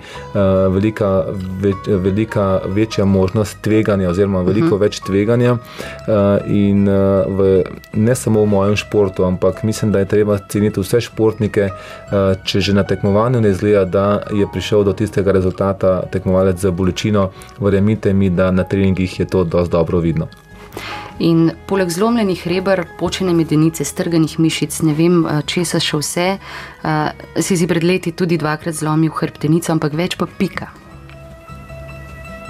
[0.74, 1.26] velika,
[1.62, 4.82] več, velika večja možnost tveganja, oziroma veliko uh -huh.
[4.82, 5.58] več tveganja.
[6.48, 6.88] In
[7.28, 7.64] v,
[7.94, 11.70] ne samo v mojem športu, ampak mislim, da je treba ceniti vse športnike,
[12.44, 15.67] če že na tekmovanju ne izgleda, da je prišel do tistega rezultata
[16.12, 20.28] tekmovalec za bolečino, verjemite mi, da na treningih je to dosti dobro vidno.
[21.20, 27.10] In poleg zlomljenih reber, počene medenice, strganih mišic, ne vem, eh, česa še vse, uh,
[27.42, 30.70] si si pred leti tudi dvakrat zlomil hrbtenico, ampak več pa pika.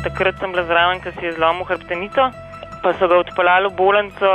[0.04, 2.28] Takrat sem bila zraven, ker si je zlomil hrbtenico,
[2.84, 4.34] pa so ga odpeljali v bolnico.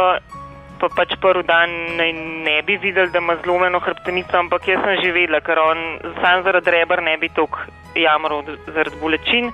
[0.83, 2.09] Pa pač prvi dan ne,
[2.43, 5.79] ne bi videl, da ima zlomljeno hrbtenico, ampak jaz sem že vedela, ker on
[6.19, 9.53] sam zaradi reber ne bi tako jamral zaradi bolečin.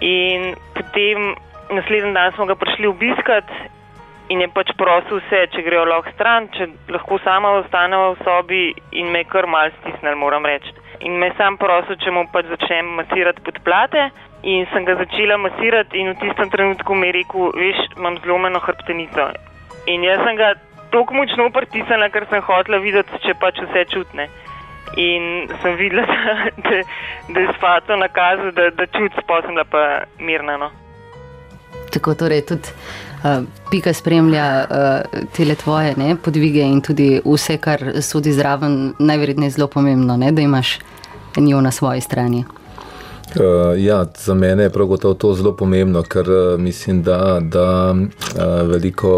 [0.00, 1.34] In potem
[1.68, 3.44] naslednji dan smo ga prišli obiskat
[4.32, 8.64] in je pač prosil vse, če grejo lahko stran, če lahko sama ostaneva v sobi
[8.96, 10.72] in me je kar mal stisnil, moram reči.
[11.04, 14.08] In me je sam prosil, če mu pač začnem masirati podplate
[14.48, 18.64] in sem ga začela masirati in v tistem trenutku mi je rekel, veš, imam zlomeno
[18.64, 19.28] hrbtenico.
[19.86, 20.54] In jaz sem ga
[20.92, 24.28] tako močno pritisnila, ker sem hotela videti, če pač vse čutne.
[25.00, 26.34] In sem videla, da,
[26.68, 26.80] da,
[27.34, 30.56] da je spato nakazal, da, da čut sposobna pa mirna.
[30.60, 30.70] No.
[31.94, 32.70] Tako torej tudi
[33.24, 39.56] uh, Pika spremlja uh, te tvoje ne, podvige in tudi vse, kar sodi zraven, najverjetneje
[39.58, 40.78] zelo pomembno, ne, da imaš
[41.36, 42.44] njo na svoji strani.
[43.34, 47.90] Uh, ja, za mene je prav gotovo to zelo pomembno, ker uh, mislim, da, da
[47.90, 49.10] uh, veliko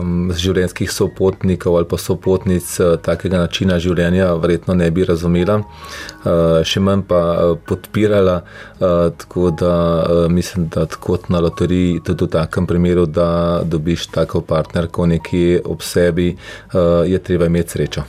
[0.00, 6.62] um, življenjskih sopotnikov ali pa sopotnic uh, takega načina življenja verjetno ne bi razumela, uh,
[6.64, 7.22] še manj pa
[7.68, 8.40] podpirala.
[8.80, 14.08] Uh, tako da uh, mislim, da kot na loteriji, tudi v takem primeru, da dobiš
[14.14, 18.08] tako partnerko nekje ob sebi, uh, je treba imeti srečo.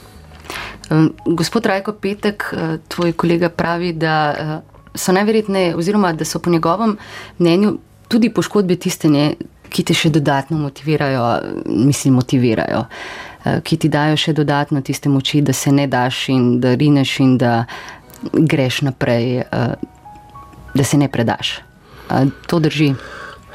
[1.26, 2.44] Gospod Rajko Petek,
[2.92, 4.62] tvoj kolega pravi, da
[4.96, 6.98] so najverjetneje, oziroma da so po njegovem
[7.40, 7.78] mnenju
[8.08, 9.34] tudi poškodbe tiste, ne,
[9.70, 11.26] ki te še dodatno motivirajo,
[11.66, 12.86] mislim, motivirajo,
[13.46, 17.20] eh, ki ti dajo še dodatno tiste moči, da se ne daš in da rineš
[17.20, 17.66] in da
[18.34, 19.76] greš naprej, eh,
[20.74, 21.60] da se ne predaš.
[22.48, 22.94] To drži.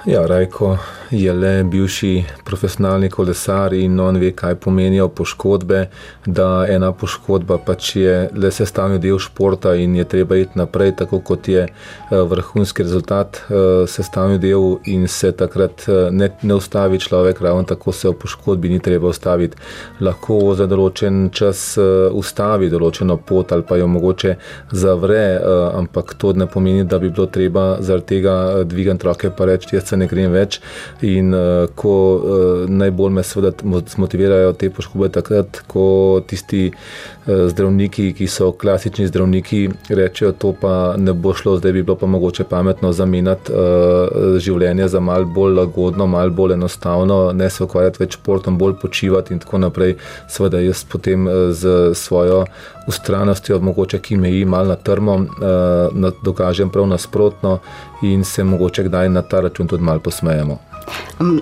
[0.06, 0.78] Ja, Rajko
[1.10, 5.86] je le bivši profesionalni kolesar in on ve, kaj pomenijo poškodbe,
[6.26, 11.20] da ena poškodba pač je le sestavni del športa in je treba iti naprej, tako
[11.20, 11.70] kot je eh,
[12.10, 17.92] vrhunski rezultat eh, sestavni del in se takrat eh, ne, ne ustavi človek, ravno tako
[17.92, 19.56] se v poškodbi ni treba ustaviti.
[20.00, 24.34] Lahko za določen čas ustavi določeno pot ali pa jo mogoče
[24.72, 25.40] zavre,
[25.74, 29.88] ampak to ne pomeni, da bi bilo treba zaradi tega dvigati roke pa reči, jaz
[29.90, 30.60] se ne grem več.
[31.02, 33.52] In uh, ko uh, najbolj me seveda
[33.96, 39.60] motivirajo te poškodbe, takrat, ko tisti uh, zdravniki, ki so klasični zdravniki,
[39.94, 44.88] rečejo, to pa ne bo šlo, zdaj bi bilo pa mogoče pametno zamenjati uh, življenje
[44.88, 49.44] za mal bolj lagodno, mal bolj enostavno, ne se ukvarjati več športom, bolj počivati in
[49.44, 49.94] tako naprej.
[50.26, 52.42] Seveda jaz potem z svojo
[52.90, 57.60] ustrajnostjo, mogoče ki meji malo na trmo, uh, dokažem prav nasprotno
[58.02, 60.58] in se mogoče kdaj na ta račun tudi malo posmejemo.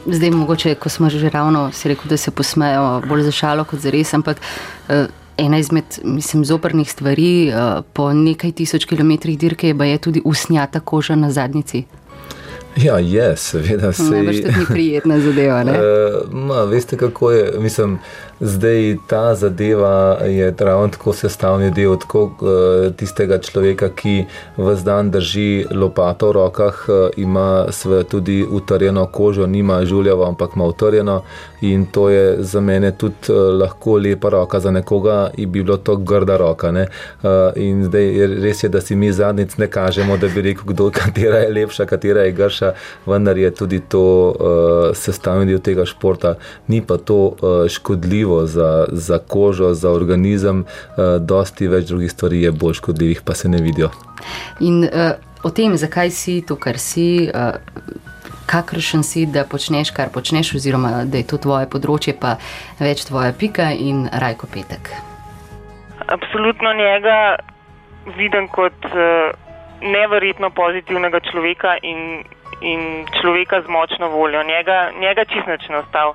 [0.07, 3.91] Zdaj, mogoče, ko smo že ravno rekli, da se posmejo bolj za šalo kot za
[3.91, 4.41] res, ampak
[4.89, 5.07] eh,
[5.37, 11.15] ena izmed, mislim, zoprnih stvari eh, po nekaj tisoč kilometrih dirke je tudi usnjata koža
[11.15, 11.85] na zadnici.
[12.77, 14.03] Ja, je, seveda se.
[14.03, 15.63] Ne, veš, to ni prijetna zadeva.
[15.63, 17.99] Uh, ma, veste, kako je, mislim.
[18.41, 25.11] Zdaj ta zadeva je ravno tako sestavni del tako, uh, tistega človeka, ki vse dan
[25.11, 27.67] drži lopato v rokah, uh, ima
[28.09, 31.23] tudi utrjeno kožo, nima žuljeva, ampak ima utrjeno.
[31.61, 35.97] In to je za mene tudi uh, lahko lepa roka, za nekoga bi bilo to
[35.97, 36.69] grda roka.
[36.69, 40.91] Uh, in zdaj res, je, da si mi zadnjic ne kažemo, da bi rekel, kdo,
[41.01, 42.73] katera je lepša, katera je grša,
[43.07, 46.35] vendar je tudi to uh, sestavni del tega športa,
[46.69, 52.11] ni pa to uh, škodljivo škodljivo za, za kožo, za organizem, uh, dosti več drugih
[52.11, 53.91] stvari je bolj škodljivih, pa se ne vidijo.
[54.61, 57.31] In uh, o tem, zakaj si to, kar si.
[57.35, 57.55] Uh,
[58.47, 62.37] Kakršen si, da počneš, kar počneš, oziroma da je to tvoje področje, pa
[62.79, 64.93] več tvoja pika in rajko petek.
[66.07, 67.43] Absolutno njega
[68.15, 68.87] vidim kot
[69.83, 72.23] neverjetno pozitivnega človeka in,
[72.63, 74.47] in človeka z močno voljo.
[74.47, 76.15] Njega, njega čist nič ne ostalo.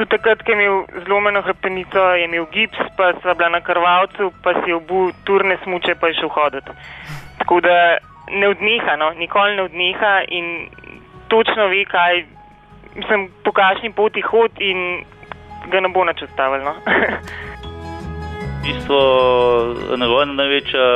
[0.00, 4.32] Tudi takrat, ko je imel zlomljeno hrbtenico, je imel gips, pa sva bila na krvavcu,
[4.42, 6.72] pa si obu turne smuče, pa je šel hoditi.
[7.38, 7.74] Tako da
[8.32, 9.10] ne odneha, no?
[9.10, 10.68] nikoli ne odneha in
[11.28, 12.24] točno ve, kaj,
[12.94, 15.04] mislim, po kakšni poti hod in
[15.68, 16.64] ga ne bo nič ustavil.
[16.64, 16.72] No?
[18.64, 19.00] Bistvo,
[19.96, 20.86] njegova največja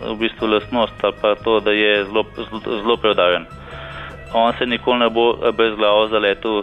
[0.00, 2.24] v bistvu lastnost ali pa to, da je zelo,
[2.64, 3.44] zelo predaven.
[4.32, 6.62] On se nikoli ne bo brez glave zaletel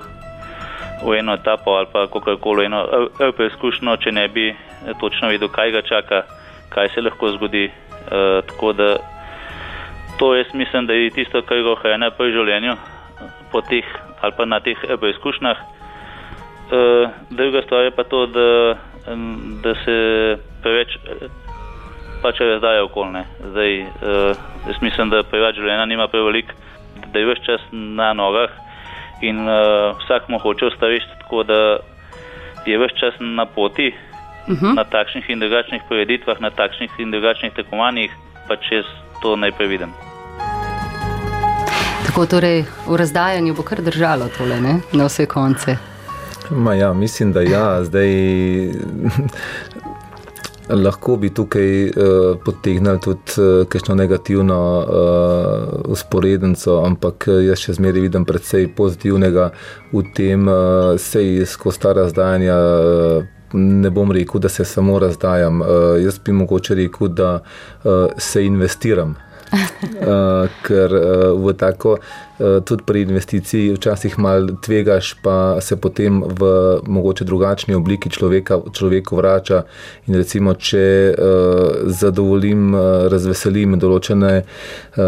[1.02, 2.86] v eno etapo ali pa kako koli eno
[3.38, 4.52] preizkušnjo, če ne bi
[5.00, 6.22] točno vedel, kaj ga čaka,
[6.70, 7.66] kaj se lahko zgodi.
[7.66, 7.72] E,
[8.48, 8.96] tako da
[10.20, 12.76] to jaz mislim, da je tisto, kar ga ohranja pri življenju
[13.52, 13.86] po teh
[14.22, 15.58] ali pa na teh preizkušnjah.
[15.58, 18.78] E, druga stvar je pa to, da,
[19.64, 19.96] da se
[20.62, 20.98] preveč
[22.22, 23.26] pač razdaja okolne.
[23.52, 23.86] Zdaj, e,
[24.68, 26.54] jaz mislim, da preveč življenja nima prevelik,
[27.14, 28.54] da je več čas na nogah
[29.22, 31.78] in uh, vsak mu hoče ustaviti, tako da
[32.66, 33.94] je vse čas na poti,
[34.48, 34.66] uh mhm.
[34.66, 34.76] -huh.
[34.76, 38.12] na takšnih in drugačnih prireditvah, na takšnih in drugačnih tekmovanjih,
[38.48, 38.84] pa če
[39.22, 39.94] to najprej vidim.
[42.06, 44.80] Tako torej v razdajanju bo kar držalo tole, ne?
[44.94, 45.78] na vse konce.
[46.50, 48.10] Ma ja, mislim, da ja, zdaj
[50.76, 58.08] lahko bi tukaj uh, potegnili tudi uh, kakšno negativno uh, usporednico, ampak jaz še zmeraj
[58.08, 59.52] vidim predvsej pozitivnega
[59.92, 62.58] v tem, uh, sej skozi ta razdajanja.
[62.58, 65.58] Uh, Ne bom rekel, da se samo razdajam.
[65.60, 67.42] Uh, jaz bi mogoče rekel, da
[67.84, 69.18] uh, se investiram.
[69.52, 72.31] Uh, ker uh, v tako Eh,
[72.66, 76.52] tudi pri investiciji včasih malo tvegaš, pa se potem v
[76.88, 79.64] mogoče drugačni obliki človeka, človeku vrača.
[80.08, 82.82] In recimo, če uh, zadovoljim, uh,
[83.12, 85.04] razveselim določene uh,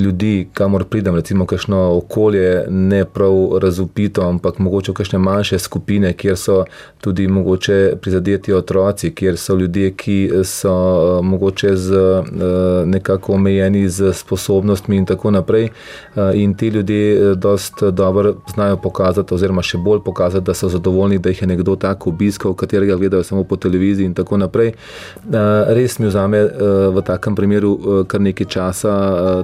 [0.00, 6.12] ljudi, kamor pridem, recimo, kakšno okolje, ne prav razupito, ampak mogoče v kakšne manjše skupine,
[6.12, 6.58] kjer so
[7.04, 13.86] tudi mogoče prizadeti otroci, kjer so ljudje, ki so uh, mogoče z, uh, nekako omejeni
[13.88, 15.70] z sposobnostmi in tako naprej.
[16.14, 20.68] Uh, in ti ljudje eh, dosta dobro znajo pokazati, oziroma še bolj pokazati, da so
[20.68, 24.68] zadovoljni, da jih je nekdo tako obiskal, katerega gledajo samo po televiziji in tako naprej.
[24.68, 25.38] Eh,
[25.78, 26.50] res mi vzame eh,
[26.94, 27.76] v takem primeru
[28.08, 28.94] kar nekaj časa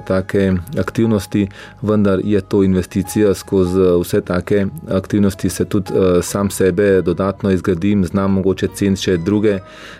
[0.07, 1.47] take aktivnosti,
[1.81, 8.39] vendar je to investicija skozi vse take aktivnosti, se tudi sam sebe dodatno izgradim, znam
[8.39, 9.59] mogoče ceniti še druge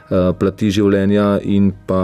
[0.09, 2.01] plati življenja in pa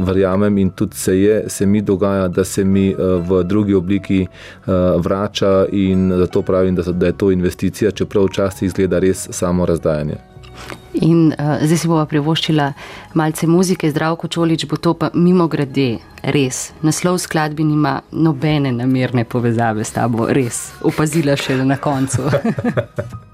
[0.00, 4.74] verjamem in tudi se je, se mi dogaja, da se mi v drugi obliki uh,
[5.04, 10.16] vrača in zato pravim, da, da je to investicija, čeprav včasih izgleda res samo razdajanje.
[10.94, 12.72] In uh, zdaj si bova privoščila
[13.14, 16.72] malce muzike, zdravko čolič, bo to pa mimo grede, res.
[16.82, 20.72] Naslov skladbi nima nobene namerne povezave s tabo, res.
[20.82, 22.26] Upazila še na koncu.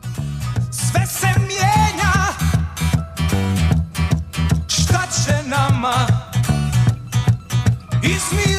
[8.16, 8.53] It's me.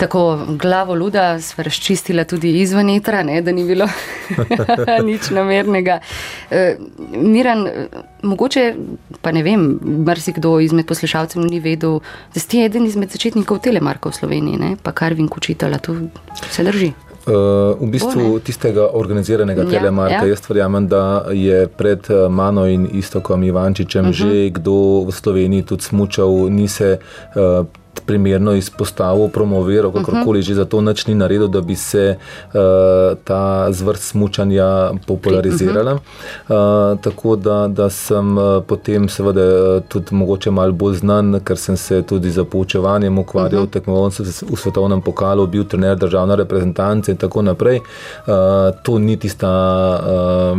[0.00, 0.20] Tako
[0.56, 3.84] glavo luda sva razčistila tudi izven etra, ne, da ni bilo
[5.10, 5.98] nič namernega.
[6.50, 6.76] E,
[7.12, 7.86] Miran, e,
[8.22, 8.74] mogoče
[9.20, 9.66] pa ne vem,
[10.06, 12.00] marsikdo izmed poslušalcev ni vedel,
[12.34, 15.96] da si eden izmed začetnikov telemarka v Sloveniji, ne, pa kar vin kučitala, to
[16.50, 16.92] se drži.
[17.20, 18.40] Uh, v bistvu Bo, ne?
[18.40, 20.30] tistega organiziranega Ja, telemarka, ja.
[20.32, 24.14] jaz verjamem, da je pred eh, mano in Istokom Ivančičem uh Mhm.
[24.16, 24.32] -huh.
[24.46, 26.98] že kdo v Sloveniji tudi smučal, ni se
[27.36, 27.66] uh,
[28.06, 30.48] primerno izpostavil, promoviral, kakorkoli uh -huh.
[30.48, 32.60] že zato nič ni naredil, da bi se uh,
[33.24, 35.92] ta zvrst smučanja popularizirala.
[35.92, 35.98] Uh
[36.48, 36.92] -huh.
[36.92, 41.58] uh, tako da, da sem uh, potem seveda eh, tudi mogoče malo bolj znan, ker
[41.58, 43.72] sem se tudi za poučevanjem ukvarjal, uh -huh.
[43.72, 47.76] tekmoval sem se v svetovnem pokalu, bil trener državne reprezentance in tako naprej.
[47.76, 48.34] Uh,
[48.82, 49.50] to ni tista
[50.02, 50.58] uh,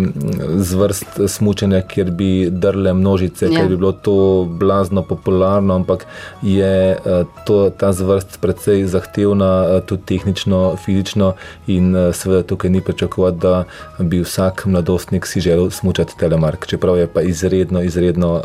[0.57, 3.59] zvrst smučanja, kjer bi drle množice, ja.
[3.59, 6.05] ker bi bilo to blazno popularno, ampak
[6.41, 11.33] je uh, to, ta zvrst precej zahtevna, uh, tudi tehnično, fizično
[11.67, 13.63] in uh, seveda tukaj ni pričakovati, da
[13.99, 18.41] bi vsak mladostnik si želel smučati telemark, čeprav je pa izredno, izredno uh,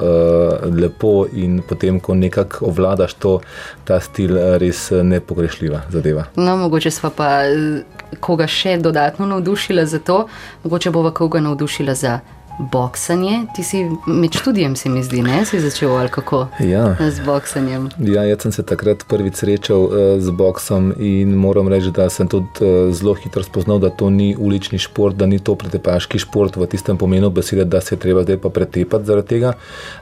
[0.81, 3.41] lepo in potem, ko nekako ovladaš to,
[3.85, 6.25] ta stil, res nepogrešljiva zadeva.
[6.37, 7.83] No, mogoče sva pa eh,
[8.21, 10.27] koga še dodatno navdušila za to,
[10.65, 12.19] mogoče bova koga navdušila za
[12.59, 13.47] boksanje.
[13.55, 15.45] Ti si med študijem, se mi zdi, ne?
[15.45, 16.97] Si začel ali kako Ja.
[17.11, 17.89] z boksanjem.
[17.99, 22.29] Ja, jaz sem se takrat prvič srečal uh, z boksom in moram reči, da sem
[22.29, 26.57] tudi uh, zelo hitro spoznal, da to ni ulični šport, da ni to pretepaški šport
[26.57, 29.53] v tistem pomenu besede, da se je treba zdaj pa pretepati zaradi tega,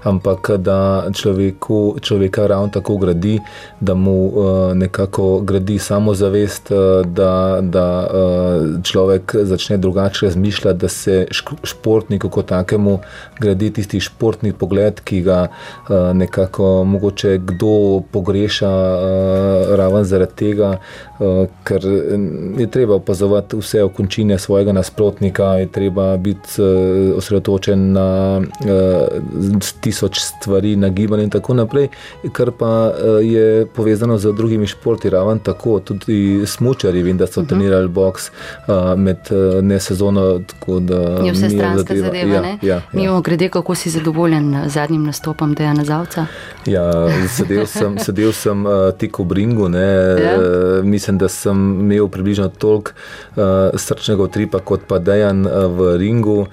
[0.03, 0.79] ampak da
[1.15, 3.41] človeku, človeka ravno tako gradi,
[3.81, 4.35] da mu uh,
[4.75, 12.29] nekako gradi samozavest, uh, da, da uh, človek začne drugače razmišljati, da se šk- športniku
[12.29, 12.99] kot takemu
[13.41, 20.77] gradi tisti športni pogled, ki ga uh, nekako mogoče kdo pogreša uh, raven zaradi tega,
[21.19, 27.93] uh, ker mm, je treba opazovati vse okončine svojega nasprotnika, je treba biti uh, osredotočen
[27.93, 31.89] na uh, tisoč stvari, na gibanje in tako naprej,
[32.33, 37.41] kar pa uh, je povezano z drugimi športi, raven tako, tudi smučari, vem, da so
[37.41, 37.49] uh -huh.
[37.49, 42.57] trenirali boks uh, med uh, ne sezono, tako da Je vse stranska zadeva, ja?
[42.63, 42.81] Ja, ja.
[42.93, 46.27] Mimo grede, kako si zadovoljen z zadnjim nastopom Dejana Zavca?
[46.67, 49.69] Ja, sedel sem, sedel sem uh, tik ob ringu.
[49.69, 49.85] Ne,
[50.25, 50.39] Ja.
[50.39, 52.91] uh, mislim, da sem imel približno toliko
[53.37, 53.43] uh,
[53.75, 56.49] srčnega utripa kot pa Dejan uh, v ringu uh,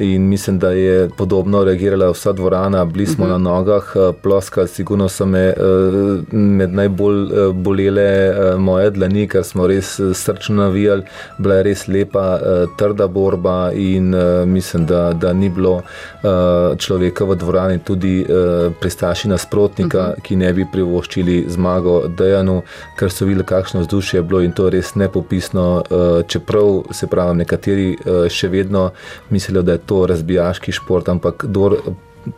[0.00, 3.38] in mislim, da je podobno reagirala vsa dvorana, bili smo uh -huh.
[3.38, 9.28] na nogah, uh, ploskali, sigurno so me uh, med najbolj uh, bolele uh, moje dlani,
[9.28, 11.02] ker smo res srčno navijali,
[11.38, 16.76] bila je res lepa, uh, trda borba in uh, mislim, da, da ni bilo uh,
[16.78, 20.22] človeka v dvorani, tudi uh, pristaši nasprotnika, uh -huh.
[20.22, 22.62] ki ne bi privoščili zmago Dejanu,
[22.98, 25.82] ker so videli, kakšno vzdušje je bilo in to je res nepopisno.
[25.90, 28.90] Uh, čeprav se pravi, nekateri uh, še vedno
[29.30, 31.76] mislijo, da je to razbijaški šport, ampak kdor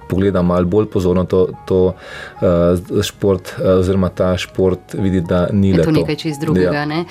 [0.08, 5.68] pogleda malo bolj pozorno to, to uh, šport, uh, oziroma ta šport, vidi, da ni
[5.68, 6.00] Je le to to.
[6.00, 6.72] nekaj čist drugega.
[6.72, 6.84] Ja.
[6.84, 7.04] Ja.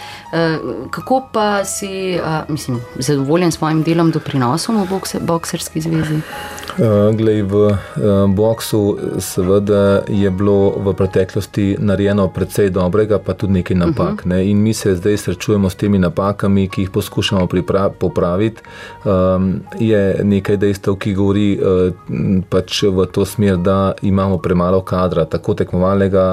[0.92, 6.22] Kako pa si uh, mislim, zadovoljen s svojim delom, doprinosom v bokse, bokserski zvezi?
[6.78, 7.78] Uh, glej, v uh,
[8.30, 14.14] boksu seveda je bilo v preteklosti narejeno precej dobrega, pa tudi nekaj napak.
[14.14, 14.30] Uh -huh.
[14.30, 14.46] ne?
[14.50, 17.48] In mi se zdaj srečujemo s temi napakami, ki jih poskušamo
[18.00, 18.62] popraviti.
[19.06, 21.94] Um, je nekaj dejstev, ki govori uh,
[22.68, 26.26] pač v to smer, da imamo premalo kadra, tako tekmovalnega,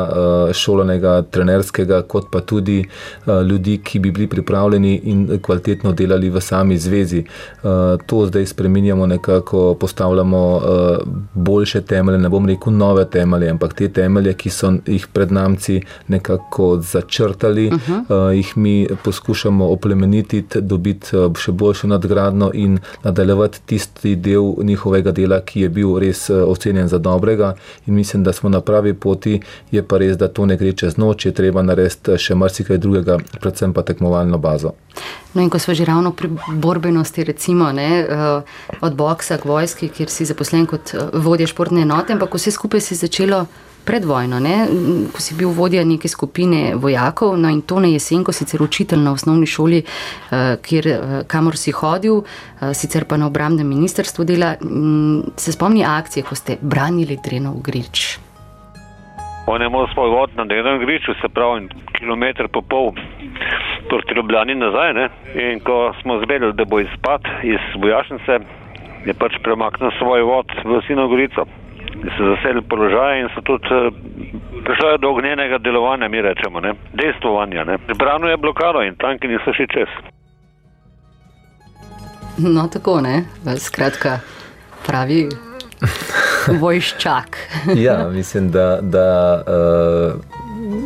[0.48, 6.30] uh, šolanega, trenerskega, kot pa tudi uh, ljudi, ki bi bili pripravljeni in kvalitetno delali
[6.30, 7.22] v sami zvezi.
[7.62, 10.42] Uh, to zdaj spreminjamo, nekako postavljamo
[11.34, 15.80] boljše temelje, ne bom rekel nove temelje, ampak te temelje, ki so jih pred namci
[16.08, 18.00] nekako začrtali, uh -huh.
[18.08, 21.06] uh, jih mi poskušamo oplemeniti, dobiti
[21.38, 26.88] še boljšo nadgradno in nadaljevati tisti del njihovega dela, ki je bil res uh, ocenjen
[26.88, 27.54] za dobrega.
[27.86, 30.96] In mislim, da smo na pravi poti, je pa res, da to ne gre čez
[30.96, 34.74] noč, je treba narediti še marsikaj drugega, predvsem pa tekmovalno bazo.
[35.34, 38.42] No, in ko smo že ravno pri borbenosti, recimo ne, eh,
[38.80, 42.80] od boksa k vojski, kjer si zaposlen kot eh, vodja športne enote, ampak vse skupaj
[42.90, 43.46] je začelo
[43.84, 44.66] pred vojno, ne,
[45.12, 49.02] ko si bil vodja neke skupine vojakov, no in to na jesen, ko sicer učitelj
[49.04, 54.24] na osnovni šoli, eh, kjer, eh, kamor si hodil, eh, sicer pa na obramnem ministrstvu
[54.24, 58.18] dela, m, se spomni akcije, ko ste branili Drenov grič.
[59.46, 61.68] On je moral svoj vod na enem griču, se pravi,
[61.98, 62.92] kilometr pa pol
[63.88, 64.92] proti Ljubljani nazaj.
[64.94, 65.08] Ne?
[65.34, 68.38] In ko smo zvedeli, da bo izpad iz vojašnice,
[69.04, 71.44] je pač premaknil svoj vod v Sinogorico.
[72.16, 73.90] So zasedli položaje in so tudi eh,
[74.64, 77.64] prišlo do ognjenega delovanja, mi rečemo, ne, dejstvovanja.
[77.64, 77.78] Ne.
[77.94, 79.88] Zbrano je blokado in tanki niso šli čez.
[82.38, 83.24] No, tako ne,
[83.58, 84.18] skratka,
[84.86, 85.28] pravi
[86.62, 87.38] vojščak.
[87.86, 88.78] ja, mislim, da.
[88.82, 90.33] da uh,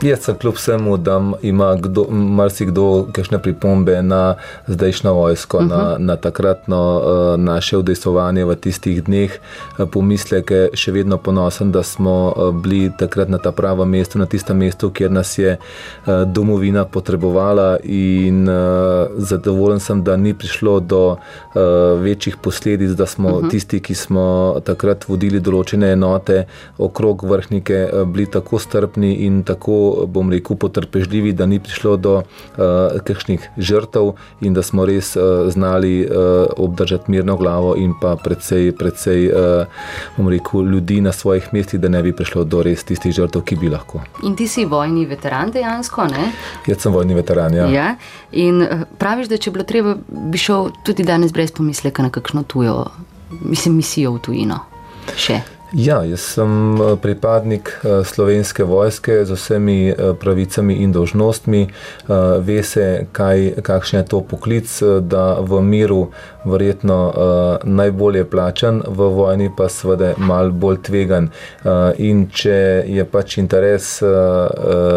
[0.03, 4.35] Jaz sem kljub vsemu, da ima kdo, marsikdo kakšne pripombe na
[4.66, 5.68] zdajšnjo vojsko, uh -huh.
[5.68, 6.05] na, mhm.
[6.07, 9.39] na takratno uh, naše udejstvovanje v tistih dneh,
[9.79, 14.26] uh, pomisleke, še vedno ponosen, da smo uh, bili takrat na ta pravo mesto, na
[14.26, 18.55] tistem mestu, kjer nas je uh, domovina potrebovala in uh,
[19.16, 21.18] zadovoljen sem, da ni prišlo do uh,
[22.01, 23.47] večjih posledic, da smo uh mhm.
[23.47, 23.51] -huh.
[23.51, 26.47] tisti, ki smo takrat vodili določene enote
[26.79, 29.68] okrog vrhnike, uh, bili tako strpni in tako
[30.07, 35.49] bom rekel, potrpežljivi, da ni prišlo do uh, kakšnih žrtev in da smo res uh,
[35.53, 39.66] znali uh, obdržati mirno glavo in pa predvsej, predvsej uh,
[40.16, 43.57] bom rekel, ljudi na svojih mestih, da ne bi prišlo do res tistih žrtev, ki
[43.57, 44.03] bi lahko.
[44.23, 46.33] In ti si vojni veteran dejansko, ne?
[46.66, 47.69] Jaz sem vojni veteran, ja.
[47.73, 47.91] ja.
[48.33, 48.64] In
[48.99, 52.81] praviš, da če bilo treba, bi šel tudi danes brez pomisleka na kakšno tujo,
[53.41, 54.64] mislim, misijo v tujino.
[55.16, 55.41] Še.
[55.73, 61.69] Ja, jaz sem eh, pripadnik eh, slovenske vojske z vsemi eh, pravicami in dožnostmi.
[62.41, 66.09] Ve se, kaj, kakšen je to poklic, da v miru
[66.45, 66.99] verjetno
[67.64, 71.29] najbolje plačan, v vojni pa seveda mal bolj tvegan.
[71.99, 72.57] In če
[72.89, 73.91] je pač interes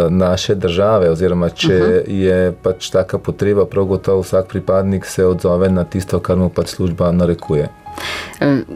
[0.09, 2.09] naše države, oziroma če uh -huh.
[2.09, 6.67] je pač taka potreba, prav gotovo vsak pripadnik se odzove na tisto, kar mu pač
[6.67, 7.80] služba narekuje.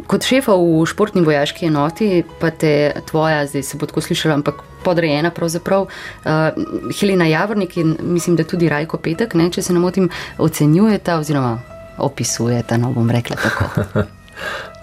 [0.08, 4.62] Kot šefa v športni vojaški enoti, pa te tvoja, zdaj se bo tako slišala, ampak
[4.86, 9.82] podrejena pravzaprav uh, Helena Javornik in mislim, da tudi Rajko Petek, ne, če se ne
[9.82, 11.58] motim, ocenjujeta oziroma
[11.98, 14.06] opisujeta, no bom rekla tako.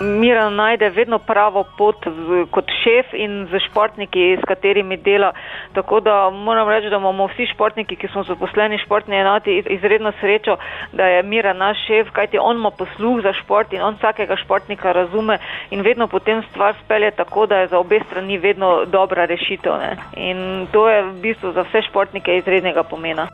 [0.00, 5.32] Mira najde vedno pravo pot v, kot šef in z športniki, s katerimi dela.
[5.72, 10.12] Tako da moram reči, da imamo vsi športniki, ki smo zaposleni v športni enoti, izredno
[10.20, 10.58] srečo,
[10.92, 14.92] da je Mira naš šef, kajti on ima posluh za šport in on vsakega športnika
[14.92, 15.38] razume
[15.70, 19.72] in vedno potem stvar spelje tako, da je za obe strani vedno dobra rešitev.
[19.80, 19.96] Ne?
[20.16, 23.28] In to je v bistvu za vse športnike izrednega pomena.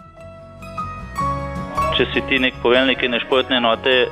[1.97, 4.07] Če si ti nek poveljnik in športne enote,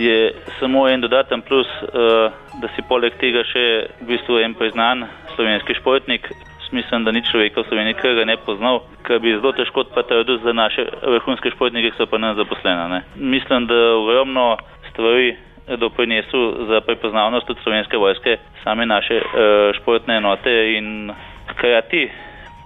[0.00, 3.64] je samo en dodaten plus, uh, da si poleg tega še
[4.00, 6.30] v bistvu en priznan slovenski športnik.
[6.72, 10.36] Mislim, da ni človeka v Sloveniji, ki ga ne poznal, ker bi zelo težko odprl
[10.38, 13.00] za naše vrhunske športnike, ki so pa nam zaposlene.
[13.18, 14.54] Mislim, da ogromno
[14.92, 15.34] stvari
[15.66, 21.10] doprinesu za prepoznavnost tudi slovenske vojske, same naše uh, športne enote in
[21.50, 22.06] hkrati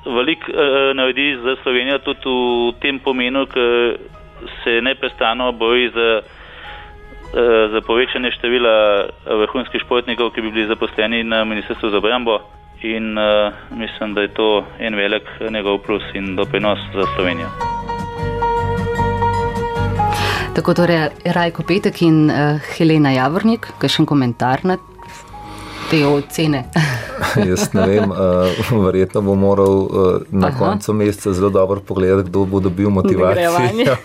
[0.05, 3.97] veliko uh, naredi za Slovenijo tudi v tem pomenu, ker
[4.65, 6.09] se neprestano boji za.
[7.35, 12.39] Eh, za povečanje števila eh, vrhunskih športnikov, ki bi bili zaposleni na Ministrstvu za obrambo.
[12.85, 17.49] In uh, mislim, da je to en velik njegov plus in doprinos za Slovenijo.
[20.55, 24.77] Tako torej Rajko Petek in uh, Helena Javornik, kakšen komentar na
[25.95, 26.65] te ocene?
[27.51, 29.89] Jaz ne vem, uh, verjetno bo moral uh,
[30.31, 30.59] na Aha.
[30.59, 33.97] koncu meseca zelo dobro pogledati, kdo bo dobil motivacijo.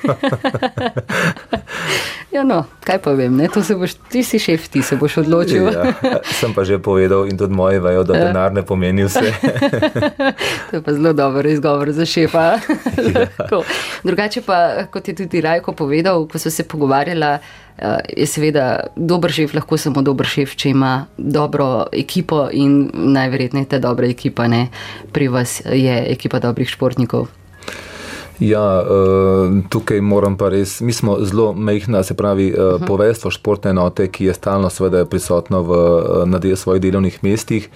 [2.30, 3.40] Ja, no, kaj pa vem,
[3.80, 5.66] boš, ti si šef, ti se boš odločil.
[5.74, 9.34] Ja, sem pa že povedal in tudi moji vejo, da denar ne pomeni vse.
[10.70, 12.62] to je pa zelo dober izgovor za šefa.
[13.02, 13.64] Ja.
[14.04, 17.40] Drugače pa, kot je tudi Rajko povedal, ko so se pogovarjala,
[18.18, 23.80] je seveda dober šef lahko samo dober šef, če ima dobro ekipo in najverjetneje ta
[23.80, 24.68] dobra ekipa, ne,
[25.12, 27.28] pri vas je ekipa dobrih športnikov.
[28.40, 32.76] Ja, eh, tukaj moram pa res, mi smo zelo mehna, se pravi, uh eh, -huh.
[32.76, 32.86] Mhm.
[32.86, 37.70] povestvo športne enote, ki je stalno seveda prisotno v, eh, na del svojih delovnih mestih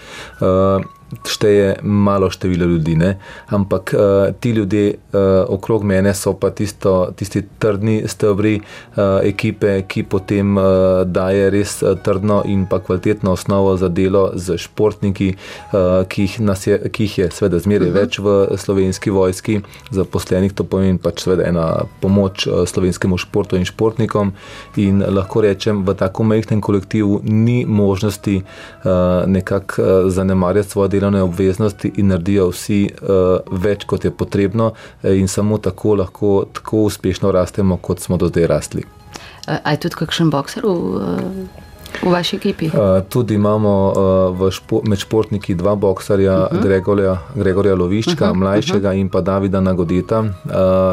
[1.28, 3.18] šteje malo število ljudi, ne?
[3.48, 9.82] ampak uh, ti ljudje uh, okrog mene so pa tisto, tisti trdni stebri uh, ekipe,
[9.88, 10.64] ki potem uh,
[11.06, 15.34] daje res trdno in pa kvalitetno osnovo za delo z športniki,
[15.72, 17.98] uh, ki, jih je, ki jih je seveda zmeraj uh mhm.
[17.98, 18.02] -huh.
[18.02, 19.62] več v slovenski vojski,
[19.92, 24.34] zaposlenih to pomeni pač seveda ena pomoč uh, slovenskemu športu in športnikom
[24.76, 28.92] in lahko rečem, v tako majhnem kolektivu ni možnosti uh,
[29.28, 34.72] nekako uh, zanemarjati svoje delo delovne obveznosti in naredijo vsi uh, več, kot je potrebno,
[35.04, 38.84] eh, in samo tako lahko tako uspešno rastemo, kot smo do zdaj rasli.
[39.48, 41.72] A je tudi kakšen bokser v uh,
[42.02, 42.68] v vaši ekipi?
[42.68, 43.94] Uh, tudi imamo
[44.40, 46.64] uh, špo, med športniki dva boksarja, uh -huh.
[46.64, 48.40] Gregorja, Gregorja Loviščka, uh -huh.
[48.40, 49.00] mlajšega uh -huh.
[49.00, 50.20] in pa Davida Nagodeta.
[50.20, 50.30] Uh,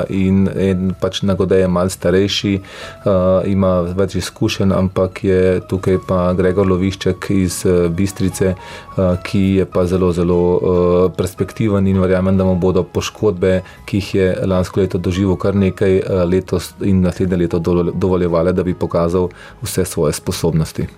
[0.08, 2.60] in, in pač Nagode je mal starejši,
[3.04, 3.12] uh,
[3.50, 8.54] ima več izkušenj, ampak je tukaj pa Gregor Lovišček iz uh, Bistrice,
[8.96, 13.96] uh, ki je pa zelo, zelo uh, perspektiven in verjamem, da mu bodo poškodbe, ki
[13.96, 17.58] jih je lansko leto doživel kar nekaj uh, letos in naslednje leto
[17.94, 19.28] dovoljevale, da bi pokazal
[19.62, 20.89] vse svoje sposobnosti.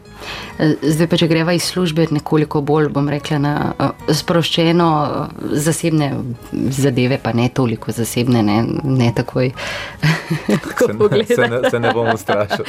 [0.83, 6.12] Zdaj pa, če greva iz službe nekoliko bolj, bom rekla, na uh, sproščeno uh, zasebne
[6.53, 9.53] zadeve, pa ne toliko zasebne, ne, ne takoj.
[10.03, 12.64] se, se, ne, se ne bom ustrašil.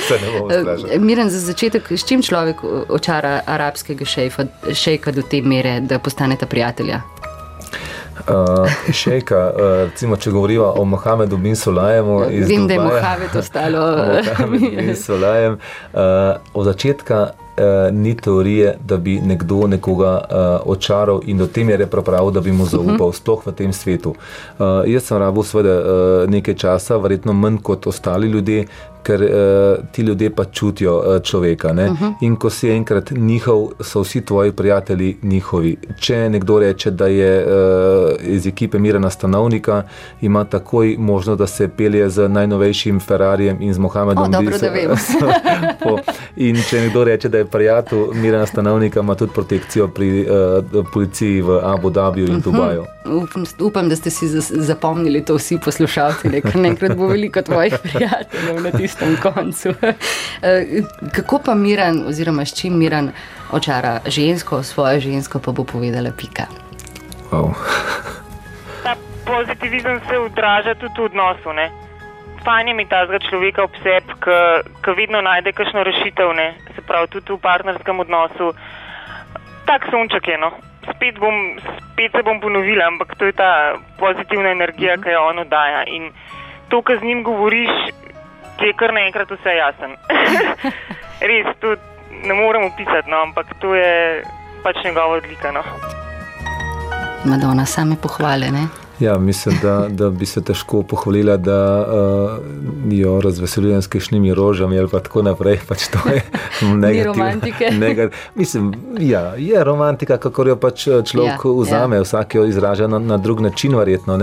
[0.99, 6.45] Miren, za začetek, s čim človek očara arabskega šejfa, šejka do te mere, da postaneta
[6.45, 7.01] prijatelja?
[8.27, 12.19] Uh, šejka, uh, recimo, če govorimo o Mohamedu bin Sulajemu.
[12.19, 13.81] Vem, Dubaja, da je Mohamed ostalo.
[14.27, 15.57] Mohamed bin Sulajem.
[15.93, 15.99] Uh,
[16.53, 21.77] od začetka uh, ni teorije, da bi nekdo nekoga uh, očaral in do tem je
[21.77, 23.17] repravil, da bi mu zaupal, uh -huh.
[23.17, 24.09] sploh v tem svetu.
[24.09, 28.65] Uh, jaz sem rabil seveda uh, nekaj časa, verjetno manj kot ostali ljudje,
[29.03, 29.29] ker uh,
[29.91, 31.67] ti ljudje pa čutijo uh, človeka.
[31.67, 32.03] Uh mhm.
[32.03, 32.13] -huh.
[32.21, 35.77] In ko si enkrat njihov, so vsi tvoji prijatelji njihovi.
[35.99, 37.51] Če nekdo reče, da je uh,
[38.21, 39.83] iz ekipe Mirana Stanovnika,
[40.21, 44.69] ima takoj možnost, da se pelje z najnovejšim Ferrarijem in z Mohamedom Disom.
[46.35, 51.41] in če nekdo reče, da je prijatelj Mirana Stanovnika, ima tudi protekcijo pri uh, policiji
[51.41, 52.49] v Abu Dhabiju in uh mhm.
[52.49, 52.53] -huh.
[52.53, 52.85] Dubaju.
[53.05, 58.61] Upam, upam, da ste si zapomnili to vsi poslušalci, ker nekrat bo veliko tvojih prijateljev
[58.63, 59.73] na tistem koncu.
[60.43, 60.83] Eh,
[61.15, 63.11] kako pa miren, oziroma s čim miren
[63.51, 66.43] očara žensko, svojo žensko, pa bo povedala Pika.
[67.31, 67.55] Wow.
[68.83, 71.53] Ta pozitivizem se odraža tudi v odnosu.
[71.53, 71.71] Ne?
[72.43, 74.13] Fajn je mi ta zgled človeka ob sebi,
[74.83, 76.59] ki vedno najde kakšno rešitev, ne?
[76.75, 78.51] se pravi tudi v partnerskem odnosu.
[79.65, 80.37] Tak sonček je.
[80.37, 80.51] No?
[80.91, 81.35] spet, bom,
[81.91, 85.83] spet se bom ponovila, ampak to je ta pozitivna energija, ki jo on oddaja.
[85.87, 86.11] In
[86.69, 87.71] to, kar z njim govoriš,
[88.59, 89.97] ti je kar naenkrat vse jasen.
[91.29, 91.75] Res, to
[92.23, 94.23] ne morem opisati, no, ampak to je
[94.63, 95.51] pač njegova odlika.
[95.51, 95.63] No.
[97.25, 98.51] Madonna, same pohvale.
[98.51, 98.67] Ne?
[99.03, 104.79] Ja, mislim, da, da bi se težko pohvalila, da uh, jo razveseljujem s kišnimi rožami
[104.79, 105.59] ali tako naprej.
[105.67, 106.21] Pač to je
[106.85, 108.09] negativno.
[108.35, 112.01] Mislim, ja, je romantika, kako jo pač eh, človek ja, vzame, ja.
[112.01, 114.17] vsak jo izraža na, na drug način, verjetno.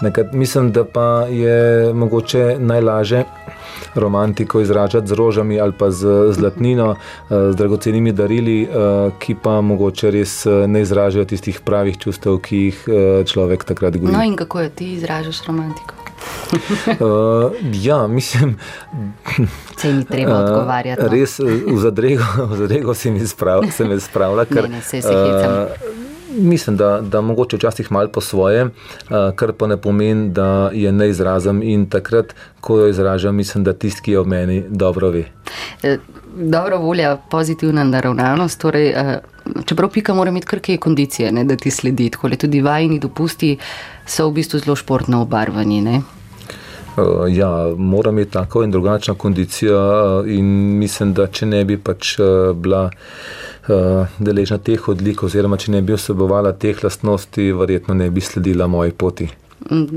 [0.00, 3.24] Nekad, mislim, da pa je mogoče najlažje
[3.94, 8.68] romantiko izražati z rožami ali pa z zlatnino, eh, z dragocenimi darili,
[9.18, 12.84] ki pa mogoče res ne izražajo tistih pravih čustev, ki jih
[13.26, 14.16] človek takrat govori.
[14.16, 15.94] No, in kako je ti izražaš romantiko?
[17.00, 18.58] uh, ja, mislim.
[19.78, 21.02] Se mi treba uh, odgovarjati.
[21.02, 21.08] No.
[21.08, 25.66] Res, v zadrego, v zadrego se mi spravlja, ker ne, ne, se uh,
[26.38, 28.70] mislim, da, da mogoče včasih malo po svoje, uh,
[29.34, 33.72] kar pa ne pomeni, da je ne izrazim in takrat, ko jo izražam, mislim, da
[33.72, 35.24] tisti, ki jo v meni dobro ve.
[35.82, 35.98] Uh,
[36.36, 38.60] dobra volja, pozitivna naravnanost.
[38.60, 39.18] Torej, eh,
[39.64, 43.56] čeprav pika mora imeti krke kondicije, ne, da ti sledi, tako da tudi vajni dopusti
[44.06, 45.80] so v bistvu zelo športno obarvani.
[45.80, 46.02] Ne.
[46.96, 50.46] Uh, ja, mora imeti tako in drugačna kondicija, uh, in
[50.78, 52.90] mislim, da če ne bi pač uh, bila
[53.68, 58.66] uh, deležna teh odlik, oziroma če ne bi vsebovala teh lastnosti, verjetno ne bi sledila
[58.66, 59.30] moji poti.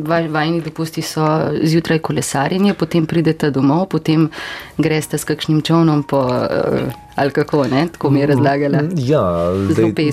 [0.06, 1.26] Vajni dopusti so
[1.64, 4.30] zjutraj kolesarjenje, potem pridete domov, potem
[4.78, 6.22] greste s kakšnim čovnom po.
[6.30, 8.80] Uh, ali kako ne, tako mi je razlagala.
[8.96, 9.52] Ja,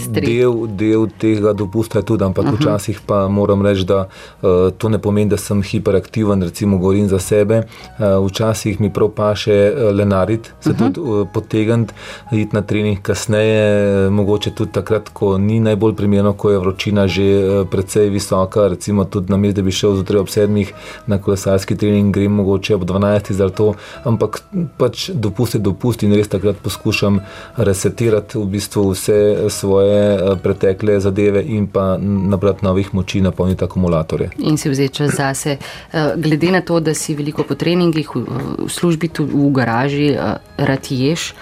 [0.08, 2.60] del, del tega dopusta je tudi, ampak uh -huh.
[2.60, 4.08] včasih pa moram reči, da
[4.42, 4.48] uh,
[4.78, 7.62] to ne pomeni, da sem hiperaktiven, recimo govorim za sebe.
[7.98, 10.78] Uh, včasih mi prav paše uh, lenarit, se uh -huh.
[10.78, 11.94] tudi uh, potegniti,
[12.32, 17.22] iti na trening kasneje, mogoče tudi takrat, ko ni najbolj primerno, ko je vročina že
[17.22, 20.72] uh, precej visoka, recimo tudi na mestu, da bi šel zjutraj ob sedmih
[21.06, 23.74] na kolesarski trening, grem mogoče ob 12 za to,
[24.04, 24.42] ampak
[24.76, 27.20] pač dopust je dopust in res takrat poskušam poskušam
[27.56, 34.30] resetirati v bistvu vse svoje eh, pretekle zadeve in pa nabrati novih moči, napolniti akumulatorje.
[34.38, 35.56] In si vzeti čas zase.
[35.56, 40.86] Eh, glede na to, da si veliko po treningih, v službi, v garaži, eh, rad
[40.90, 41.34] ješ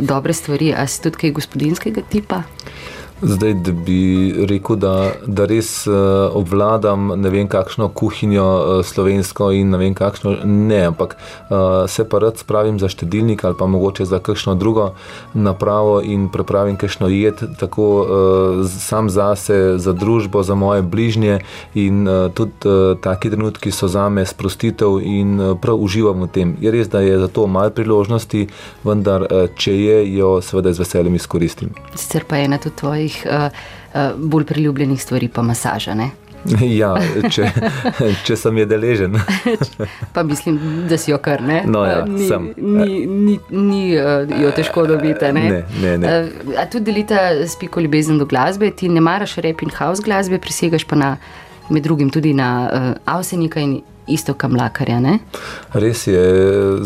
[0.00, 2.42] dobre stvari, a si tudi kaj gospodinskega tipa?
[3.22, 5.94] Zdaj, da bi rekel, da, da res uh,
[6.38, 12.04] obvladam ne vem kakšno kuhinjo uh, slovensko in ne vem kakšno, ne, ampak uh, se
[12.08, 14.92] pa rad spravim za štedilnik ali pa mogoče za kakšno drugo
[15.34, 21.40] napravo in prepravim kakšno jed, tako uh, sam zase, za družbo, za moje bližnje
[21.74, 26.30] in uh, tudi uh, taki trenutki so za me sprostitev in uh, prav uživam v
[26.38, 26.54] tem.
[26.60, 28.46] Je res, da je za to malo priložnosti,
[28.84, 31.74] vendar uh, če je, jo seveda z veseljem izkoristim.
[31.96, 33.48] Sicer pa je ena tudi tvojih uh,
[33.94, 35.94] uh, bolj priljubljenih stvari, pa masaža.
[35.94, 36.10] Ne?
[36.80, 36.92] Ja,
[37.30, 37.48] če,
[38.26, 39.18] če sem je deležen.
[40.14, 40.58] pa mislim,
[40.90, 41.62] da si jo kar ne.
[41.66, 42.50] No, ja, ni, sem.
[42.56, 45.32] ni, ni, ni uh, jo težko dobiti.
[45.34, 45.44] Ne?
[45.50, 46.14] Ne, ne, ne.
[46.58, 50.86] A tudi delita spiko ljubezen do glasbe, ti ne maraš rep in house glasbe, prisegaš
[50.88, 51.12] pa na,
[51.68, 55.02] med drugim tudi na uh, Avsenika in isto kamlakarja.
[55.04, 55.18] Ne?
[55.76, 56.22] Res je,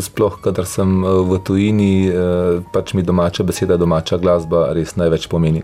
[0.03, 1.93] sploh kadar sem v tujini,
[2.75, 5.63] pač mi domača beseda, domača glasba res največ pomeni.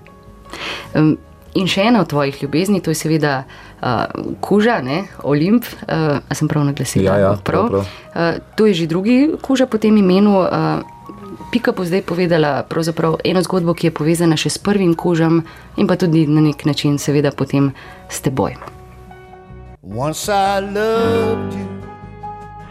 [0.96, 1.18] Um,
[1.58, 4.06] in še ena od tvojih ljubezni, to je seveda uh,
[4.42, 5.04] kuža, ne?
[5.24, 7.18] Olimp, uh, a sem prav naglasila?
[7.18, 7.70] Ja, ja, prav.
[7.70, 7.84] prav,
[8.14, 8.38] prav.
[8.38, 10.40] Uh, to je že drugi kuža po tem imenu.
[10.46, 10.86] Uh,
[11.50, 12.62] Pika bo zdaj povedala
[13.24, 15.42] eno zgodbo, ki je povezana še s prvim kužem
[15.78, 17.74] in pa tudi na nek način, seveda, potem
[18.10, 18.54] s teboj.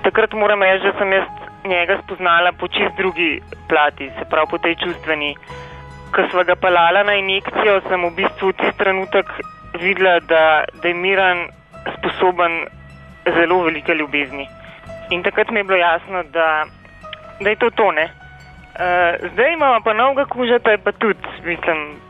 [0.04, 1.26] Takrat moram reči, da sem jaz
[1.66, 5.34] njega spoznala po čist drugi plati, se pravi po tej čustveni.
[6.14, 9.30] Ko smo ga pelala na injekcijo, sem v bistvu tisti trenutek
[9.80, 11.48] videla, da, da je Miran
[11.98, 12.64] sposoben
[13.34, 14.48] zelo velike ljubezni.
[15.10, 16.64] In takrat mi je bilo jasno, da,
[17.40, 18.04] da je to tone.
[18.04, 22.00] Uh, zdaj imamo pa novega kuža, to je pa tudi, mislim,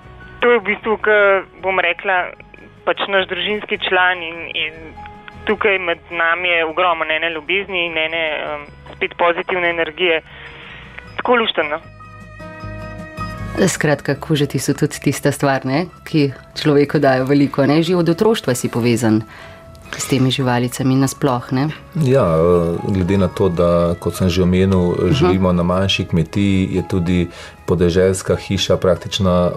[0.40, 1.18] to je v bistvu, ki
[1.62, 2.16] bom rekla,
[2.84, 4.74] pač naš družinski član in, in
[5.46, 10.20] tukaj med nami je ogromno ene ljubezni in ene um, spet pozitivne energije.
[11.16, 11.80] Tako lušteno.
[13.66, 17.66] Skratka, kužeti so tudi tista stvar, ne, ki človeku dajo veliko.
[17.66, 17.82] Ne?
[17.82, 19.22] Že od otroštva si povezan
[19.96, 21.70] s temi živalicami nasplošno.
[22.04, 22.26] Ja,
[22.88, 27.18] glede na to, da kot sem že omenil, živimo na manjši kmetiji, je tudi
[27.68, 29.50] podeželska hiša praktično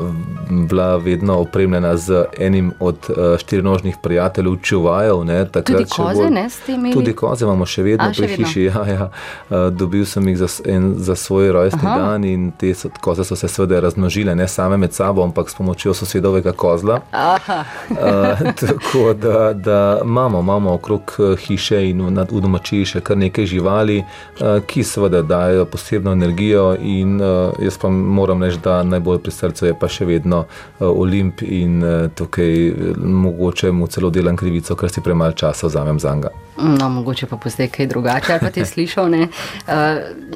[0.49, 5.24] bila vedno opremljena z enim od uh, štirinožnih prijateljev, čuvajev.
[5.24, 6.93] Ne, tudi koze, bolj, ne s temi?
[6.93, 8.62] Tudi koze imamo še vedno A, pri še hiši.
[8.72, 9.05] Ja, ja.
[9.49, 11.95] Uh, dobil sem jih za, en, za svoj rojstni Aha.
[11.99, 15.55] dan in te so, koze so se seveda razmnožile, ne same med sabo, ampak s
[15.55, 16.99] pomočjo sosedovega kozla.
[17.12, 21.16] Uh, tako da, da imamo, imamo okrog
[21.47, 26.76] hiše in v, v domačiji še kar nekaj živali, uh, ki seveda dajo posebno energijo
[26.76, 30.88] in uh, jaz pa moram reči, da najbolj pri srcu je pa še vedno uh,
[30.89, 35.99] Olimp in uh, tukaj uh, mogoče mu celo delam krivico, ker si premalo časa vzamem
[35.99, 36.32] za njega.
[36.58, 39.12] No, mogoče pa pozdaj kaj drugače, ali pa ti slišal.
[39.12, 39.28] Uh,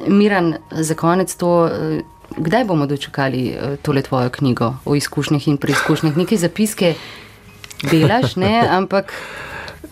[0.08, 1.54] Miran, za konec to.
[1.64, 2.04] Uh,
[2.36, 3.54] Kdaj bomo dočekali
[3.86, 6.16] tole tvojo knjigo o izkušnjah in preizkušnjah?
[6.18, 6.90] Nekaj zapiske
[7.86, 8.66] delaš, ne?
[8.68, 9.12] ampak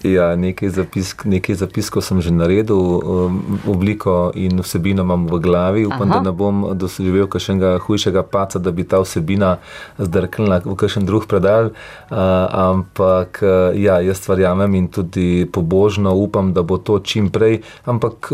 [0.05, 5.87] Ja, nekaj, zapisk, nekaj zapiskov sem že naredil, um, obliko in vsebino imam v glavi.
[5.89, 6.21] Upam, Aha.
[6.21, 9.65] da ne bom doživel kakšnega hujšega paca, da bi ta vsebina
[9.97, 11.73] zdrknila v kakšen drug predal.
[12.13, 12.21] Uh,
[12.53, 13.41] ampak
[13.81, 17.65] ja, jaz verjamem in tudi pobožno upam, da bo to čim prej.
[17.89, 18.29] Ampak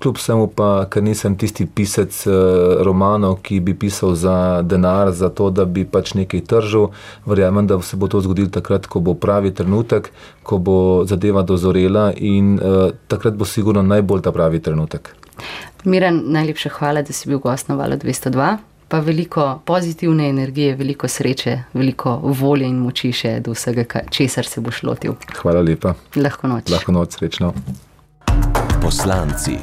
[0.00, 5.28] kljub vsemu pa, ker nisem tisti pisec uh, romanov, ki bi pisal za denar, za
[5.28, 6.96] to, da bi pač nekaj tržil,
[7.28, 10.08] verjamem, da se bo to zgodilo takrat, ko bo pravi trenutek,
[10.44, 10.78] ko bo
[11.08, 15.14] zadeva dozorela in uh, takrat bo sigurno najbolj ta pravi trenutek.
[15.84, 18.56] Miren, najlepša hvala, da si bil gost na valu 202.
[18.88, 24.60] Pa veliko pozitivne energije, veliko sreče, veliko volje in moči še do vsega, česar se
[24.60, 25.16] boš lotil.
[25.40, 25.94] Hvala lepa.
[26.16, 26.70] Lahko noč.
[26.70, 27.54] Lahko noč, srečno.
[28.84, 29.58] Poslanci.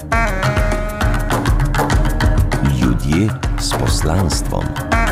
[2.82, 3.30] Ljudje
[3.60, 5.11] s poslanstvom.